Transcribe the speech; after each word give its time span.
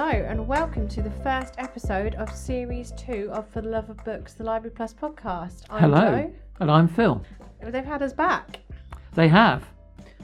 Hello, 0.00 0.10
and 0.10 0.46
welcome 0.46 0.86
to 0.90 1.02
the 1.02 1.10
first 1.10 1.54
episode 1.58 2.14
of 2.14 2.30
Series 2.30 2.92
2 2.92 3.30
of 3.32 3.48
For 3.48 3.60
the 3.60 3.68
Love 3.68 3.90
of 3.90 3.96
Books, 4.04 4.32
the 4.32 4.44
Library 4.44 4.72
Plus 4.72 4.94
podcast. 4.94 5.64
I'm 5.70 5.80
Hello, 5.80 6.32
and 6.60 6.70
I'm 6.70 6.86
Phil. 6.86 7.20
They've 7.60 7.84
had 7.84 8.00
us 8.00 8.12
back 8.12 8.60
They 9.14 9.26
have, 9.26 9.64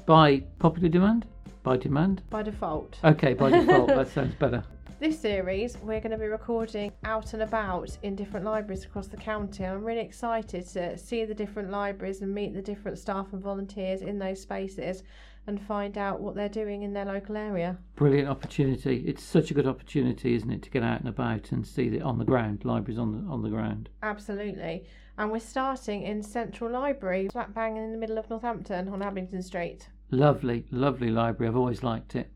by 0.06 0.44
popular 0.60 0.88
demand, 0.88 1.26
by 1.64 1.76
demand. 1.76 2.22
by 2.30 2.44
default. 2.44 3.00
Okay, 3.02 3.34
by 3.34 3.50
default, 3.50 3.88
that 3.88 4.06
sounds 4.14 4.36
better. 4.36 4.62
This 5.00 5.18
series, 5.18 5.76
we're 5.78 5.98
going 5.98 6.12
to 6.12 6.18
be 6.18 6.26
recording 6.26 6.92
out 7.02 7.32
and 7.32 7.42
about 7.42 7.98
in 8.04 8.14
different 8.14 8.46
libraries 8.46 8.84
across 8.84 9.08
the 9.08 9.16
county. 9.16 9.66
I'm 9.66 9.82
really 9.82 10.02
excited 10.02 10.68
to 10.68 10.96
see 10.96 11.24
the 11.24 11.34
different 11.34 11.72
libraries 11.72 12.22
and 12.22 12.32
meet 12.32 12.54
the 12.54 12.62
different 12.62 12.96
staff 12.96 13.32
and 13.32 13.42
volunteers 13.42 14.02
in 14.02 14.20
those 14.20 14.40
spaces 14.40 15.02
and 15.46 15.60
find 15.60 15.98
out 15.98 16.20
what 16.20 16.34
they're 16.34 16.48
doing 16.48 16.82
in 16.82 16.92
their 16.92 17.04
local 17.04 17.36
area. 17.36 17.78
Brilliant 17.96 18.28
opportunity. 18.28 19.04
It's 19.06 19.22
such 19.22 19.50
a 19.50 19.54
good 19.54 19.66
opportunity, 19.66 20.34
isn't 20.34 20.50
it, 20.50 20.62
to 20.62 20.70
get 20.70 20.82
out 20.82 21.00
and 21.00 21.08
about 21.08 21.52
and 21.52 21.66
see 21.66 21.88
the 21.88 22.00
on 22.00 22.18
the 22.18 22.24
ground 22.24 22.64
libraries 22.64 22.98
on 22.98 23.12
the 23.12 23.30
on 23.30 23.42
the 23.42 23.50
ground. 23.50 23.88
Absolutely. 24.02 24.86
And 25.16 25.30
we're 25.30 25.40
starting 25.40 26.02
in 26.02 26.22
Central 26.22 26.70
Library, 26.70 27.28
slap 27.30 27.54
bang 27.54 27.76
in 27.76 27.92
the 27.92 27.98
middle 27.98 28.18
of 28.18 28.28
Northampton 28.28 28.88
on 28.88 29.02
Abington 29.02 29.42
Street. 29.42 29.88
Lovely, 30.10 30.66
lovely 30.70 31.10
library. 31.10 31.48
I've 31.48 31.56
always 31.56 31.82
liked 31.82 32.16
it. 32.16 32.30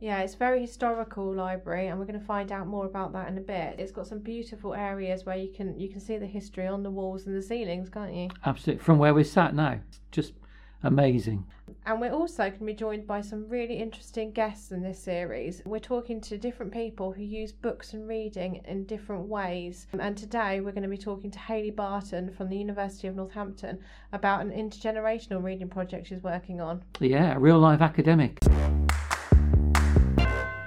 Yeah, 0.00 0.20
it's 0.20 0.34
a 0.34 0.38
very 0.38 0.60
historical 0.60 1.32
library, 1.32 1.86
and 1.86 1.98
we're 1.98 2.04
going 2.04 2.18
to 2.18 2.26
find 2.26 2.50
out 2.52 2.66
more 2.66 2.84
about 2.84 3.12
that 3.12 3.28
in 3.28 3.38
a 3.38 3.40
bit. 3.40 3.76
It's 3.78 3.92
got 3.92 4.06
some 4.06 4.18
beautiful 4.18 4.74
areas 4.74 5.24
where 5.24 5.36
you 5.36 5.52
can 5.52 5.78
you 5.78 5.88
can 5.88 6.00
see 6.00 6.18
the 6.18 6.26
history 6.26 6.66
on 6.66 6.82
the 6.82 6.90
walls 6.90 7.26
and 7.26 7.36
the 7.36 7.42
ceilings, 7.42 7.88
can't 7.88 8.12
you? 8.12 8.28
Absolutely. 8.44 8.84
From 8.84 8.98
where 8.98 9.14
we're 9.14 9.24
sat 9.24 9.54
now, 9.54 9.80
just 10.10 10.32
amazing. 10.84 11.44
And 11.86 12.00
we're 12.00 12.12
also 12.12 12.44
going 12.44 12.58
to 12.58 12.64
be 12.64 12.74
joined 12.74 13.06
by 13.06 13.20
some 13.20 13.46
really 13.48 13.76
interesting 13.76 14.30
guests 14.32 14.72
in 14.72 14.82
this 14.82 14.98
series. 14.98 15.60
We're 15.66 15.80
talking 15.80 16.20
to 16.22 16.38
different 16.38 16.72
people 16.72 17.12
who 17.12 17.22
use 17.22 17.52
books 17.52 17.92
and 17.92 18.08
reading 18.08 18.62
in 18.66 18.84
different 18.84 19.28
ways. 19.28 19.86
And 19.98 20.16
today 20.16 20.60
we're 20.60 20.72
going 20.72 20.84
to 20.84 20.88
be 20.88 20.96
talking 20.96 21.30
to 21.30 21.38
Hayley 21.38 21.70
Barton 21.70 22.32
from 22.32 22.48
the 22.48 22.56
University 22.56 23.06
of 23.06 23.16
Northampton 23.16 23.80
about 24.12 24.40
an 24.40 24.50
intergenerational 24.50 25.42
reading 25.42 25.68
project 25.68 26.06
she's 26.06 26.22
working 26.22 26.60
on. 26.60 26.82
Yeah, 27.00 27.34
a 27.34 27.38
real 27.38 27.58
life 27.58 27.82
academic. 27.82 28.38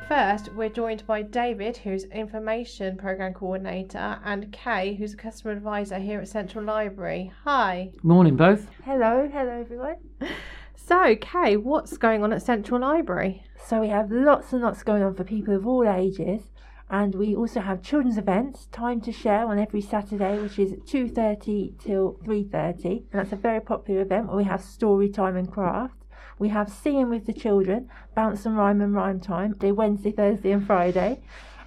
First, 0.07 0.53
we're 0.53 0.69
joined 0.69 1.05
by 1.05 1.21
David, 1.21 1.75
who's 1.75 2.05
Information 2.05 2.95
Programme 2.95 3.33
Coordinator, 3.33 4.21
and 4.23 4.53
Kay, 4.53 4.95
who's 4.95 5.13
a 5.13 5.17
Customer 5.17 5.51
Advisor 5.51 5.99
here 5.99 6.21
at 6.21 6.29
Central 6.29 6.63
Library. 6.63 7.33
Hi. 7.43 7.91
Morning, 8.03 8.37
both. 8.37 8.69
Hello, 8.85 9.29
hello 9.29 9.59
everyone. 9.59 9.97
So, 10.77 11.17
Kay, 11.17 11.57
what's 11.57 11.97
going 11.97 12.23
on 12.23 12.31
at 12.31 12.41
Central 12.41 12.79
Library? 12.79 13.43
So 13.65 13.81
we 13.81 13.89
have 13.89 14.09
lots 14.09 14.53
and 14.53 14.61
lots 14.61 14.81
going 14.81 15.03
on 15.03 15.13
for 15.13 15.25
people 15.25 15.53
of 15.53 15.67
all 15.67 15.85
ages, 15.85 16.43
and 16.89 17.13
we 17.13 17.35
also 17.35 17.59
have 17.59 17.81
children's 17.81 18.17
events, 18.17 18.67
time 18.67 19.01
to 19.01 19.11
share 19.11 19.45
on 19.45 19.59
every 19.59 19.81
Saturday, 19.81 20.39
which 20.39 20.57
is 20.57 20.75
two 20.85 21.09
thirty 21.09 21.75
till 21.83 22.17
three 22.23 22.45
thirty, 22.45 23.03
and 23.11 23.19
that's 23.19 23.33
a 23.33 23.35
very 23.35 23.59
popular 23.59 24.03
event 24.03 24.27
where 24.27 24.37
we 24.37 24.45
have 24.45 24.63
story 24.63 25.09
time 25.09 25.35
and 25.35 25.51
craft. 25.51 25.95
We 26.39 26.49
have 26.49 26.69
singing 26.69 27.09
with 27.09 27.25
the 27.25 27.33
children, 27.33 27.89
bounce 28.15 28.45
and 28.45 28.57
rhyme 28.57 28.81
and 28.81 28.93
rhyme 28.93 29.19
time, 29.19 29.53
day 29.53 29.71
Wednesday, 29.71 30.11
Thursday, 30.11 30.51
and 30.51 30.65
Friday. 30.65 31.21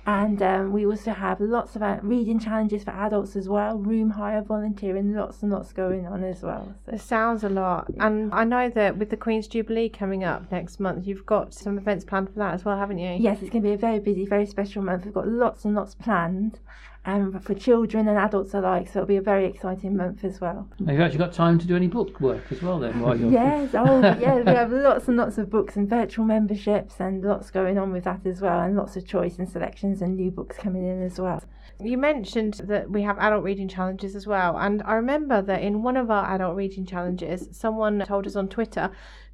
And 0.07 0.43
um, 0.43 0.73
we 0.73 0.87
also 0.87 1.13
have 1.13 1.41
lots 1.41 1.77
of 1.77 1.83
uh, 1.83 1.99
reading 2.03 2.39
challenges 2.39 2.85
for 2.85 2.91
adults 2.91 3.37
as 3.37 3.49
well, 3.49 3.77
room 3.77 4.11
hire, 4.11 4.43
volunteering, 4.43 5.15
lots 5.15 5.43
and 5.43 5.53
lots 5.53 5.73
going 5.73 6.07
on 6.07 6.25
as 6.25 6.43
well. 6.43 6.75
So 6.87 6.93
It 6.93 7.01
sounds 7.01 7.45
a 7.45 7.49
lot. 7.49 7.89
And 7.99 8.33
I 8.33 8.45
know 8.45 8.71
that 8.71 8.97
with 8.97 9.11
the 9.11 9.17
Queen's 9.17 9.47
Jubilee 9.47 9.91
coming 9.91 10.25
up 10.25 10.51
next 10.51 10.81
month, 10.81 11.07
you've 11.07 11.27
got 11.27 11.53
some 11.53 11.77
events 11.77 12.05
planned 12.05 12.31
for 12.31 12.39
that 12.39 12.55
as 12.55 12.65
well, 12.65 12.79
haven't 12.79 12.99
you? 12.99 13.17
Yes, 13.21 13.43
it's 13.43 13.51
going 13.51 13.63
to 13.63 13.69
be 13.69 13.75
a 13.75 13.79
very 13.79 13.99
busy, 13.99 14.25
very 14.25 14.47
special 14.47 14.83
month. 14.83 15.05
We've 15.05 15.15
got 15.15 15.29
lots 15.29 15.65
and 15.65 15.75
lots 15.75 15.95
planned 15.95 16.61
um, 17.05 17.41
for 17.41 17.55
children 17.55 18.09
and 18.09 18.19
adults 18.19 18.53
alike, 18.55 18.89
so 18.89 19.01
it'll 19.01 19.07
be 19.07 19.17
a 19.17 19.23
very 19.23 19.47
exciting 19.47 19.97
month 19.97 20.23
as 20.25 20.41
well. 20.41 20.69
Have 20.87 20.95
you 20.95 21.03
actually 21.03 21.19
got 21.19 21.33
time 21.33 21.59
to 21.59 21.67
do 21.67 21.75
any 21.75 21.87
book 21.87 22.21
work 22.21 22.45
as 22.51 22.63
well 22.63 22.79
then? 22.79 23.01
While 23.01 23.19
you're 23.19 23.31
Yes, 23.31 23.71
oh 23.75 24.01
yeah, 24.01 24.37
we 24.37 24.53
have 24.53 24.71
lots 24.71 25.09
and 25.09 25.17
lots 25.17 25.39
of 25.39 25.49
books 25.49 25.77
and 25.77 25.89
virtual 25.89 26.25
memberships 26.25 27.01
and 27.01 27.25
lots 27.25 27.51
going 27.51 27.79
on 27.79 27.93
with 27.93 28.05
that 28.05 28.27
as 28.27 28.41
well, 28.41 28.61
and 28.61 28.77
lots 28.77 28.97
of 28.97 29.07
choice 29.07 29.39
and 29.39 29.49
selections 29.49 30.03
and 30.03 30.17
new 30.17 30.31
books 30.31 30.57
coming 30.59 30.87
in 30.87 31.03
as 31.03 31.19
well. 31.19 31.43
You 31.83 31.97
mentioned 31.97 32.61
that 32.65 32.91
we 32.91 33.03
have 33.03 33.19
adult 33.19 33.43
reading 33.43 33.67
challenges 33.67 34.15
as 34.15 34.27
well. 34.27 34.59
And 34.59 34.83
I 34.83 34.95
remember 34.95 35.41
that 35.41 35.63
in 35.63 35.83
one 35.83 35.97
of 35.97 36.11
our 36.11 36.35
adult 36.35 36.55
reading 36.55 36.85
challenges, 36.85 37.49
someone 37.53 38.01
told 38.07 38.27
us 38.27 38.37
on 38.37 38.49
Twitter 38.49 38.91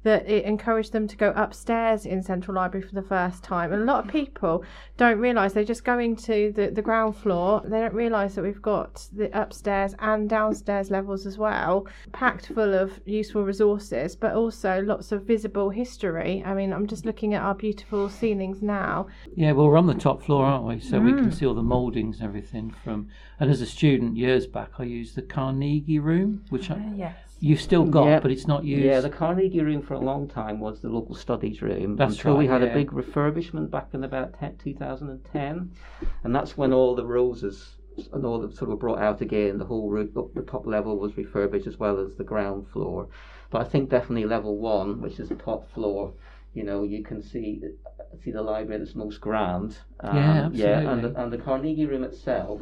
that 0.07 0.27
it 0.29 0.45
encouraged 0.45 0.93
them 0.93 1.05
to 1.07 1.17
go 1.17 1.33
upstairs 1.35 2.05
in 2.05 2.23
Central 2.23 2.55
Library 2.55 2.85
for 2.87 2.95
the 2.95 3.01
first 3.01 3.43
time. 3.43 3.73
And 3.73 3.81
a 3.81 3.85
lot 3.85 4.05
of 4.05 4.11
people 4.11 4.63
don't 4.95 5.19
realise 5.19 5.51
they're 5.53 5.63
just 5.65 5.83
going 5.83 6.15
to 6.15 6.53
the, 6.55 6.69
the 6.71 6.81
ground 6.81 7.15
floor. 7.17 7.61
They 7.65 7.79
don't 7.79 7.93
realise 7.93 8.35
that 8.35 8.43
we've 8.43 8.61
got 8.61 9.07
the 9.13 9.29
upstairs 9.39 9.95
and 9.99 10.29
downstairs 10.29 10.89
levels 10.89 11.25
as 11.25 11.37
well, 11.37 11.87
packed 12.13 12.47
full 12.47 12.73
of 12.73 12.99
useful 13.05 13.43
resources, 13.43 14.15
but 14.15 14.33
also 14.33 14.81
lots 14.81 15.11
of 15.11 15.23
visible 15.23 15.69
history. 15.69 16.41
I 16.45 16.53
mean, 16.53 16.71
I'm 16.71 16.87
just 16.87 17.05
looking 17.05 17.33
at 17.33 17.41
our 17.41 17.55
beautiful 17.55 18.07
ceilings 18.09 18.61
now. 18.61 19.07
Yeah, 19.35 19.51
well, 19.51 19.67
we're 19.67 19.77
on 19.77 19.87
the 19.87 19.93
top 19.93 20.21
floor, 20.23 20.45
aren't 20.45 20.65
we? 20.65 20.79
So 20.79 20.99
we 21.01 21.11
Mm. 21.11 21.17
can 21.19 21.31
see 21.31 21.45
all 21.45 21.53
the 21.53 21.63
mouldings 21.63 22.19
and 22.19 22.27
everything 22.29 22.73
from. 22.83 23.09
And 23.39 23.51
as 23.51 23.59
a 23.61 23.65
student 23.65 24.15
years 24.15 24.47
back, 24.47 24.71
I 24.79 24.83
used 24.83 25.15
the 25.15 25.21
Carnegie 25.21 25.99
Room, 25.99 26.43
which 26.49 26.71
Uh, 26.71 26.75
I, 26.75 26.93
yes. 26.95 27.17
You've 27.39 27.61
still 27.61 27.85
got, 27.85 28.05
Yeah. 28.07 28.19
but 28.19 28.31
it's 28.31 28.47
not 28.47 28.63
used. 28.63 28.83
Yeah, 28.83 28.99
the 28.99 29.09
Carnegie 29.09 29.61
Room 29.61 29.81
for 29.81 29.93
a 29.93 29.99
long 29.99 30.27
time 30.27 30.59
was 30.59 30.81
the 30.81 30.89
local 30.89 31.15
studies 31.15 31.61
room 31.61 31.95
That's 31.95 32.15
until 32.15 32.37
we 32.37 32.47
had 32.47 32.61
yeah. 32.61 32.67
a 32.69 32.73
big 32.73 32.91
refurbishment 32.91 33.69
back 33.69 33.89
in 33.93 34.03
about 34.03 34.33
10, 34.39 34.57
2010, 34.57 35.71
and 36.23 36.35
that's 36.35 36.57
when 36.57 36.73
all 36.73 36.95
the 36.95 37.05
roses 37.05 37.75
and 38.13 38.25
all 38.25 38.39
the 38.39 38.55
sort 38.55 38.71
of 38.71 38.79
brought 38.79 38.99
out 38.99 39.21
again. 39.21 39.57
The 39.57 39.65
whole 39.65 39.89
room 39.89 40.11
up 40.17 40.33
the 40.33 40.41
top 40.43 40.65
level 40.67 40.97
was 40.97 41.17
refurbished 41.17 41.67
as 41.67 41.77
well 41.77 41.99
as 41.99 42.15
the 42.15 42.23
ground 42.23 42.67
floor, 42.69 43.07
but 43.49 43.61
I 43.61 43.65
think 43.65 43.89
definitely 43.89 44.25
level 44.25 44.57
one, 44.57 45.01
which 45.01 45.19
is 45.19 45.29
the 45.29 45.35
top 45.35 45.71
floor. 45.73 46.13
You 46.53 46.63
know, 46.63 46.83
you 46.83 47.03
can 47.03 47.21
see 47.21 47.61
see 48.23 48.31
the 48.31 48.41
library 48.41 48.79
that's 48.79 48.95
most 48.95 49.19
grand. 49.21 49.77
Um, 49.99 50.15
Yeah, 50.15 50.49
Yeah, 50.53 50.77
and 50.79 50.87
absolutely. 50.87 51.09
the, 51.13 51.21
and 51.23 51.33
the 51.33 51.37
Carnegie 51.37 51.85
Room 51.85 52.03
itself 52.03 52.61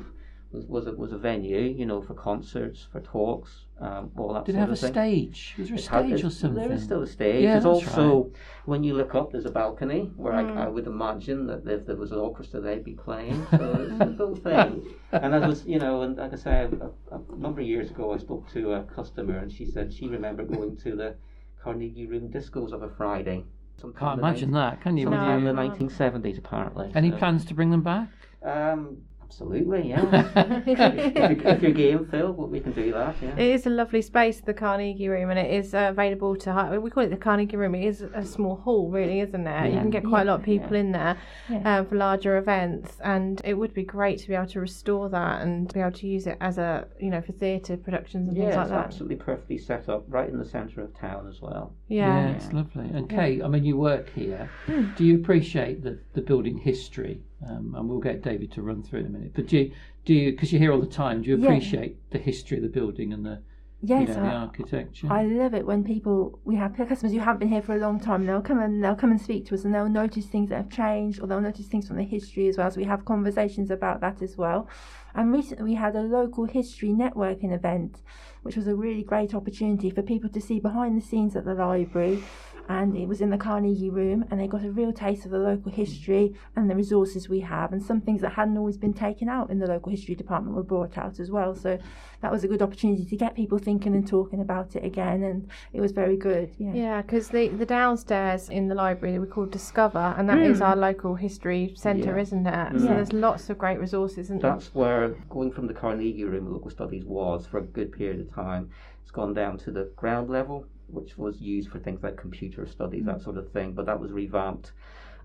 was 0.51 0.65
was 0.67 0.87
a, 0.87 0.91
was 0.93 1.11
a 1.11 1.17
venue. 1.17 1.59
You 1.59 1.85
know, 1.85 2.01
for 2.01 2.13
concerts, 2.13 2.87
for 2.91 3.01
talks, 3.01 3.65
um, 3.81 4.11
all 4.17 4.33
that. 4.33 4.45
Did 4.45 4.55
it 4.55 4.59
sort 4.59 4.69
have 4.69 4.71
a 4.71 4.75
thing. 4.75 4.91
stage? 4.93 5.55
Was 5.57 5.67
there 5.67 5.75
a 5.75 5.79
It 5.79 5.85
had- 5.87 6.05
stage 6.07 6.23
or 6.23 6.29
something? 6.29 6.61
There 6.63 6.71
is 6.71 6.83
still 6.83 7.01
a 7.01 7.07
stage. 7.07 7.43
Yeah, 7.43 7.59
there's 7.59 7.63
that's 7.65 7.87
also 7.97 8.31
when 8.65 8.83
you 8.83 8.93
look 8.93 9.15
up, 9.15 9.31
there's 9.31 9.45
a 9.45 9.51
balcony 9.51 10.11
where 10.15 10.33
Mm. 10.33 10.57
I, 10.57 10.65
I 10.65 10.67
would 10.67 10.87
imagine 10.87 11.47
that 11.47 11.67
if 11.67 11.85
there 11.85 11.95
was 11.95 12.11
an 12.11 12.19
orchestra, 12.19 12.61
they'd 12.61 12.83
be 12.83 12.93
playing. 12.93 13.45
So 13.51 13.87
it's 13.89 14.01
a 14.01 14.15
full 14.17 14.35
thing. 14.35 14.85
And 15.11 15.33
I 15.33 15.47
was, 15.47 15.65
you 15.65 15.79
know, 15.79 16.01
and 16.01 16.17
like 16.17 16.33
I 16.33 16.35
say, 16.35 16.67
a, 17.11 17.15
a 17.15 17.37
number 17.37 17.61
of 17.61 17.67
years 17.67 17.89
ago, 17.89 18.13
I 18.13 18.17
spoke 18.17 18.49
to 18.51 18.73
a 18.73 18.83
customer, 18.83 19.37
and 19.37 19.49
she 19.51 19.65
said 19.65 19.93
she 19.93 20.07
remembered 20.09 20.49
going 20.51 20.75
to 20.77 20.95
the 20.95 21.15
Carnegie 21.63 22.05
Room 22.05 22.29
discos 22.29 22.71
of 22.73 22.81
a 22.83 22.89
Friday. 22.89 23.45
sometime 23.77 23.99
Can't 23.99 24.13
in 24.19 24.21
the 24.21 24.27
imagine 24.27 24.51
that, 24.51 24.81
can 24.81 24.97
you? 24.97 25.09
No. 25.09 25.37
In 25.37 25.43
the 25.45 25.53
No. 25.53 25.69
1970s, 25.69 26.37
apparently. 26.37 26.91
Any 26.95 27.11
so- 27.11 27.17
plans 27.17 27.45
to 27.45 27.53
bring 27.53 27.71
them 27.71 27.81
back? 27.81 28.09
Um, 28.43 28.97
absolutely, 29.25 29.89
yeah. 29.89 30.61
if, 30.65 30.77
you're, 30.79 31.47
if 31.53 31.61
you're 31.61 31.71
game, 31.71 32.07
Phil, 32.09 32.31
we 32.33 32.59
can 32.59 32.71
do 32.73 32.91
that. 32.93 33.15
Yeah. 33.21 33.35
It 33.35 33.51
is 33.55 33.65
a 33.65 33.69
lovely 33.69 34.01
space, 34.01 34.39
the 34.41 34.53
Carnegie 34.53 35.09
Room, 35.09 35.29
and 35.29 35.39
it 35.39 35.51
is 35.51 35.73
uh, 35.73 35.87
available 35.89 36.35
to. 36.37 36.79
We 36.81 36.89
call 36.89 37.03
it 37.03 37.09
the 37.09 37.17
Carnegie 37.17 37.57
Room. 37.57 37.75
It 37.75 37.85
is 37.85 38.01
a 38.13 38.23
small 38.25 38.55
hall, 38.55 38.89
really, 38.89 39.19
isn't 39.21 39.47
it? 39.47 39.73
You 39.73 39.79
can 39.79 39.89
get 39.89 40.03
quite 40.05 40.21
a 40.21 40.25
lot 40.25 40.41
of 40.41 40.47
Yeah, 40.47 40.59
people 40.59 40.75
in 40.75 40.91
there 40.91 41.17
Yeah. 41.49 41.79
um, 41.79 41.85
for 41.87 41.95
larger 41.95 42.37
events, 42.37 42.97
and 43.03 43.41
it 43.43 43.55
would 43.55 43.73
be 43.73 43.83
great 43.83 44.19
to 44.19 44.27
be 44.27 44.35
able 44.35 44.47
to 44.47 44.59
restore 44.59 45.09
that 45.09 45.41
and 45.41 45.71
be 45.73 45.79
able 45.79 45.91
to 45.91 46.07
use 46.07 46.27
it 46.27 46.37
as 46.41 46.57
a, 46.57 46.87
you 46.99 47.09
know, 47.09 47.21
for 47.21 47.31
theatre 47.33 47.77
productions 47.77 48.29
and 48.29 48.37
Yeah, 48.37 48.43
things 48.45 48.55
like 48.55 48.63
it's 48.65 48.71
that. 48.71 48.85
absolutely 48.85 49.17
perfectly 49.17 49.57
set 49.57 49.89
up 49.89 50.05
right 50.07 50.29
in 50.29 50.37
the 50.37 50.45
centre 50.45 50.81
of 50.81 50.97
town 50.97 51.27
as 51.27 51.41
well. 51.41 51.73
Yeah. 51.87 52.29
it's 52.29 52.51
lovely. 52.51 52.85
And 52.85 53.09
Kate, 53.09 53.43
I 53.43 53.47
mean, 53.47 53.63
you 53.63 53.77
work 53.77 54.09
here. 54.13 54.49
Hmm. 54.65 54.87
Do 54.95 55.03
you 55.05 55.15
appreciate 55.15 55.83
the, 55.83 55.99
the 56.13 56.21
building 56.21 56.57
history? 56.57 57.21
Um, 57.47 57.75
and 57.77 57.87
we'll 57.87 57.99
get 57.99 58.23
David 58.23 58.51
to 58.53 58.61
run 58.63 58.81
through 58.81 59.01
in 59.01 59.05
a 59.05 59.09
minute. 59.09 59.31
But 59.35 59.47
do 59.47 59.57
you, 59.59 59.71
do 60.03 60.13
you, 60.13 60.31
because 60.31 60.51
you're 60.51 60.61
here 60.61 60.71
all 60.71 60.79
the 60.81 60.87
time, 60.87 61.21
do 61.21 61.29
you 61.29 61.37
Yeah. 61.37 61.45
appreciate 61.45 61.97
the 62.11 62.17
history 62.17 62.57
of 62.57 62.63
the 62.63 62.69
building 62.69 63.13
and 63.13 63.25
the, 63.25 63.39
Yes, 63.81 64.07
you 64.07 64.13
uh, 64.13 64.17
know, 64.17 64.23
the 64.23 64.29
I, 64.29 64.35
architecture? 64.35 65.07
I 65.11 65.23
love 65.25 65.53
it 65.53 65.65
when 65.65 65.83
people 65.83 66.39
we 66.43 66.55
have 66.55 66.75
customers 66.75 67.13
who 67.13 67.19
haven't 67.19 67.39
been 67.39 67.49
here 67.49 67.61
for 67.61 67.75
a 67.75 67.79
long 67.79 67.99
time. 67.99 68.25
They'll 68.25 68.41
come 68.41 68.59
and 68.59 68.83
they'll 68.83 68.95
come 68.95 69.11
and 69.11 69.21
speak 69.21 69.45
to 69.47 69.55
us, 69.55 69.65
and 69.65 69.73
they'll 69.73 69.89
notice 69.89 70.25
things 70.25 70.49
that 70.49 70.57
have 70.57 70.69
changed, 70.69 71.19
or 71.21 71.27
they'll 71.27 71.41
notice 71.41 71.67
things 71.67 71.87
from 71.87 71.97
the 71.97 72.03
history 72.03 72.47
as 72.47 72.57
well. 72.57 72.71
So 72.71 72.77
we 72.77 72.85
have 72.85 73.05
conversations 73.05 73.69
about 73.71 74.01
that 74.01 74.21
as 74.21 74.37
well. 74.37 74.67
And 75.13 75.31
recently 75.31 75.63
we 75.63 75.75
had 75.75 75.95
a 75.95 76.01
local 76.01 76.45
history 76.45 76.89
networking 76.89 77.53
event, 77.53 78.01
which 78.43 78.57
was 78.57 78.67
a 78.67 78.75
really 78.75 79.03
great 79.03 79.33
opportunity 79.33 79.89
for 79.89 80.01
people 80.01 80.29
to 80.29 80.41
see 80.41 80.59
behind 80.59 81.01
the 81.01 81.05
scenes 81.05 81.35
at 81.35 81.45
the 81.45 81.53
library 81.53 82.23
and 82.67 82.95
it 82.97 83.07
was 83.07 83.21
in 83.21 83.29
the 83.29 83.37
Carnegie 83.37 83.89
Room, 83.89 84.25
and 84.29 84.39
they 84.39 84.47
got 84.47 84.63
a 84.63 84.71
real 84.71 84.91
taste 84.91 85.25
of 85.25 85.31
the 85.31 85.37
local 85.39 85.71
history 85.71 86.33
and 86.55 86.69
the 86.69 86.75
resources 86.75 87.29
we 87.29 87.39
have, 87.41 87.71
and 87.71 87.81
some 87.81 88.01
things 88.01 88.21
that 88.21 88.33
hadn't 88.33 88.57
always 88.57 88.77
been 88.77 88.93
taken 88.93 89.29
out 89.29 89.49
in 89.49 89.59
the 89.59 89.67
local 89.67 89.91
history 89.91 90.15
department 90.15 90.55
were 90.55 90.63
brought 90.63 90.97
out 90.97 91.19
as 91.19 91.29
well. 91.31 91.55
So 91.55 91.77
that 92.21 92.31
was 92.31 92.43
a 92.43 92.47
good 92.47 92.61
opportunity 92.61 93.05
to 93.05 93.15
get 93.17 93.35
people 93.35 93.57
thinking 93.57 93.93
and 93.93 94.07
talking 94.07 94.41
about 94.41 94.75
it 94.75 94.83
again, 94.83 95.23
and 95.23 95.49
it 95.73 95.81
was 95.81 95.91
very 95.91 96.17
good. 96.17 96.51
Yeah. 96.57 96.73
Yeah, 96.73 97.01
because 97.01 97.29
the, 97.29 97.49
the 97.49 97.65
downstairs 97.65 98.49
in 98.49 98.67
the 98.67 98.75
library 98.75 99.19
we 99.19 99.27
call 99.27 99.45
Discover, 99.45 100.15
and 100.17 100.27
that 100.29 100.39
is 100.39 100.59
Mm. 100.59 100.67
our 100.67 100.75
local 100.75 101.15
history 101.15 101.73
centre, 101.75 102.15
Yeah. 102.15 102.21
isn't 102.21 102.47
it? 102.47 102.79
So 102.79 102.85
Yeah. 102.85 102.93
there's 102.95 103.13
lots 103.13 103.49
of 103.49 103.57
great 103.57 103.79
resources, 103.79 104.17
isn't 104.27 104.41
there? 104.41 104.51
That's 104.51 104.73
where 104.73 105.09
going 105.29 105.51
from 105.51 105.67
the 105.67 105.73
Carnegie 105.73 106.23
Room, 106.23 106.51
local 106.51 106.71
studies 106.71 107.05
was 107.05 107.45
for 107.45 107.59
a 107.59 107.63
good 107.63 107.91
period 107.91 108.19
of 108.21 108.33
time. 108.33 108.69
It's 109.01 109.11
gone 109.11 109.33
down 109.33 109.57
to 109.59 109.71
the 109.71 109.91
ground 109.95 110.29
level, 110.29 110.65
which 110.87 111.17
was 111.17 111.41
used 111.41 111.69
for 111.69 111.79
things 111.79 112.03
like 112.03 112.17
computer 112.17 112.65
studies, 112.65 113.05
that 113.05 113.21
sort 113.21 113.37
of 113.37 113.51
thing. 113.51 113.73
But 113.73 113.85
that 113.85 113.99
was 113.99 114.11
revamped 114.11 114.71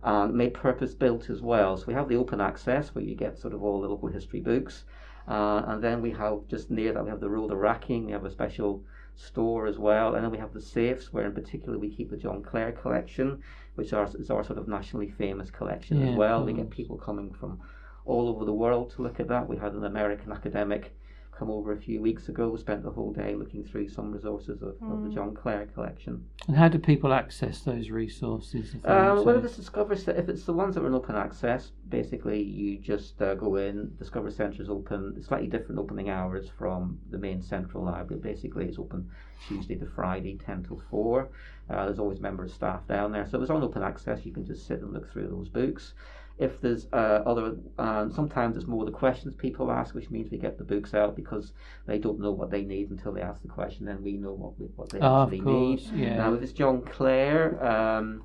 and 0.03 0.35
made 0.35 0.55
purpose 0.55 0.95
built 0.95 1.29
as 1.31 1.43
well. 1.43 1.77
So 1.77 1.85
we 1.87 1.95
have 1.95 2.09
the 2.09 2.17
open 2.17 2.41
access 2.41 2.95
where 2.95 3.05
you 3.05 3.15
get 3.15 3.39
sort 3.39 3.55
of 3.55 3.63
all 3.63 3.81
the 3.81 3.89
local 3.89 4.09
history 4.09 4.41
books, 4.41 4.85
uh, 5.29 5.63
and 5.67 5.83
then 5.83 6.01
we 6.03 6.11
have 6.13 6.47
just 6.49 6.71
near 6.71 6.93
that 6.93 7.05
we 7.05 7.11
have 7.11 7.21
the 7.21 7.29
roller 7.29 7.57
racking. 7.57 8.07
We 8.07 8.13
have 8.13 8.25
a 8.25 8.31
special 8.31 8.83
store 9.15 9.67
as 9.67 9.79
well, 9.79 10.15
and 10.15 10.25
then 10.25 10.31
we 10.31 10.39
have 10.39 10.55
the 10.55 10.61
safes 10.61 11.13
where 11.13 11.27
in 11.27 11.33
particular 11.35 11.79
we 11.79 11.91
keep 11.91 12.11
the 12.11 12.17
John 12.17 12.43
Clare 12.43 12.73
collection, 12.73 13.43
which 13.75 13.93
are, 13.93 14.09
is 14.19 14.31
our 14.31 14.43
sort 14.45 14.59
of 14.59 14.69
nationally 14.69 15.11
famous 15.11 15.51
collection 15.51 16.01
Yeah, 16.01 16.11
as 16.11 16.17
well. 16.17 16.45
We 16.45 16.55
get 16.55 16.71
people 16.71 16.97
coming 16.97 17.31
from 17.33 17.61
all 18.07 18.29
over 18.29 18.45
the 18.45 18.55
world 18.55 18.91
to 18.93 19.03
look 19.03 19.21
at 19.21 19.29
that. 19.29 19.49
We 19.49 19.57
had 19.59 19.75
an 19.75 19.85
American 19.85 20.33
academic 20.33 20.95
come 21.41 21.51
over 21.51 21.73
a 21.73 21.81
few 21.81 22.03
weeks 22.03 22.29
ago, 22.29 22.55
spent 22.57 22.83
the 22.83 22.91
whole 22.91 23.13
day 23.15 23.35
looking 23.35 23.65
through 23.65 23.89
some 23.89 24.13
resources 24.13 24.61
of, 24.61 24.77
of 24.93 25.03
the 25.03 25.09
John 25.09 25.35
Clare 25.35 25.67
collection. 25.75 26.23
And 26.47 26.55
how 26.57 26.69
do 26.69 26.79
people 26.79 27.15
access 27.15 27.61
those 27.63 27.89
resources? 27.89 28.75
if 28.75 28.83
they 28.83 28.89
Uh, 28.91 29.15
want 29.15 29.25
well, 29.27 29.35
to? 29.37 29.39
if 29.41 29.45
it's 29.47 29.57
Discover, 29.57 29.97
Ce- 29.97 30.09
if 30.09 30.29
it's 30.29 30.45
the 30.45 30.53
ones 30.53 30.75
that 30.75 30.83
are 30.83 30.87
in 30.87 30.93
open 30.95 31.17
access, 31.17 31.73
basically 31.89 32.43
you 32.43 32.79
just 32.79 33.21
uh, 33.23 33.35
go 33.37 33.57
in. 33.57 33.91
Discover 33.99 34.31
Centre 34.31 34.61
is 34.63 34.69
open. 34.69 35.21
Slightly 35.23 35.49
different 35.49 35.79
opening 35.81 36.11
hours 36.11 36.51
from 36.59 36.99
the 37.11 37.17
main 37.17 37.41
central 37.41 37.85
library. 37.87 38.21
Basically, 38.21 38.67
it's 38.67 38.79
open 38.79 39.09
Tuesday 39.49 39.75
to 39.77 39.87
Friday, 39.87 40.37
ten 40.45 40.63
till 40.63 40.81
four. 40.91 41.29
Uh, 41.69 41.87
there's 41.87 41.99
always 41.99 42.21
members 42.21 42.51
of 42.51 42.57
staff 42.57 42.87
down 42.89 43.13
there, 43.13 43.27
so 43.27 43.41
it's 43.41 43.51
on 43.51 43.63
open 43.63 43.83
access, 43.83 44.25
you 44.27 44.33
can 44.33 44.45
just 44.45 44.67
sit 44.67 44.81
and 44.81 44.93
look 44.93 45.11
through 45.13 45.29
those 45.29 45.49
books. 45.49 45.95
If 46.39 46.61
there's 46.63 46.87
uh, 46.93 47.23
other, 47.27 47.55
um, 47.79 48.11
sometimes 48.11 48.57
it's 48.57 48.67
more 48.67 48.87
the 48.87 48.91
questions 48.91 49.35
people 49.35 49.71
ask, 49.71 49.95
which 49.95 50.09
means 50.11 50.31
we 50.31 50.39
get 50.39 50.57
the 50.57 50.65
books 50.65 50.95
out 50.95 51.15
because 51.15 51.53
they 51.87 51.99
don't 51.99 52.19
know 52.19 52.31
what 52.31 52.51
they 52.51 52.63
need 52.63 52.91
until 52.91 53.13
they 53.13 53.21
ask 53.21 53.43
the 53.43 53.49
question. 53.49 53.85
Then 53.85 54.03
we 54.03 54.15
know 54.17 54.33
what 54.33 54.59
we, 54.59 54.67
what 54.75 54.89
they 54.89 55.01
Ah, 55.01 55.25
actually 55.25 55.41
of 55.41 55.45
need. 55.47 55.81
yeah. 55.95 56.17
Now, 56.17 56.33
if 56.35 56.43
it's 56.43 56.53
John 56.53 56.81
Clare, 56.81 57.63
um, 57.63 58.23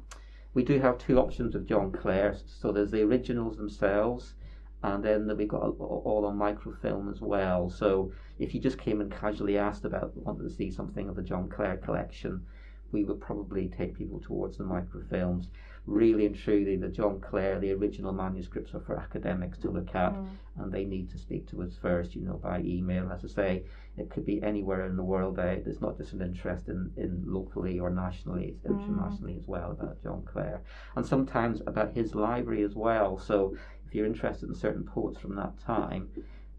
we 0.53 0.63
do 0.63 0.79
have 0.79 0.97
two 0.97 1.19
options 1.19 1.55
of 1.55 1.65
John 1.67 1.91
Clare. 1.91 2.37
So 2.45 2.71
there's 2.71 2.89
the 2.91 3.01
originals 3.01 3.57
themselves, 3.57 4.35
and 4.81 5.03
then 5.03 5.29
we've 5.37 5.49
got 5.49 5.61
all 5.63 6.01
all 6.05 6.25
on 6.25 6.37
microfilm 6.37 7.09
as 7.13 7.19
well. 7.19 7.69
So 7.69 8.13
if 8.39 8.53
you 8.53 8.59
just 8.59 8.77
came 8.77 9.01
and 9.01 9.11
casually 9.11 9.57
asked 9.57 9.85
about 9.85 10.15
wanted 10.17 10.43
to 10.43 10.49
see 10.49 10.69
something 10.71 11.07
of 11.07 11.15
the 11.15 11.21
John 11.21 11.49
Clare 11.49 11.77
collection, 11.77 12.45
we 12.91 13.03
would 13.03 13.19
probably 13.19 13.67
take 13.67 13.97
people 13.97 14.19
towards 14.19 14.57
the 14.57 14.63
microfilms. 14.63 15.47
Really 15.85 16.25
and 16.25 16.35
truly, 16.35 16.77
the 16.77 16.87
John 16.87 17.19
Clare, 17.19 17.59
the 17.59 17.71
original 17.71 18.11
manuscripts 18.11 18.73
are 18.73 18.79
for 18.79 18.97
academics 18.97 19.59
to 19.59 19.69
look 19.69 19.93
at, 19.93 20.15
and 20.57 20.71
they 20.71 20.83
need 20.83 21.11
to 21.11 21.17
speak 21.19 21.47
to 21.49 21.61
us 21.61 21.77
first, 21.79 22.15
you 22.15 22.21
know, 22.21 22.39
by 22.41 22.61
email. 22.61 23.11
As 23.11 23.23
I 23.23 23.27
say, 23.27 23.63
it 23.95 24.09
could 24.09 24.25
be 24.25 24.41
anywhere 24.41 24.85
in 24.87 24.97
the 24.97 25.03
world. 25.03 25.37
Uh, 25.37 25.57
there's 25.63 25.81
not 25.81 25.97
just 25.97 26.13
an 26.13 26.23
interest 26.23 26.69
in, 26.69 26.91
in 26.97 27.23
locally 27.27 27.79
or 27.79 27.91
nationally, 27.91 28.55
it's 28.55 28.65
internationally 28.65 29.35
as 29.37 29.47
well 29.47 29.71
about 29.71 30.01
John 30.01 30.23
Clare. 30.25 30.61
And 30.95 31.05
sometimes 31.05 31.61
about 31.67 31.93
his 31.93 32.15
library 32.15 32.63
as 32.63 32.73
well. 32.73 33.19
So 33.19 33.55
if 33.85 33.93
you're 33.93 34.07
interested 34.07 34.49
in 34.49 34.55
certain 34.55 34.83
poets 34.83 35.19
from 35.19 35.35
that 35.35 35.59
time, 35.59 36.09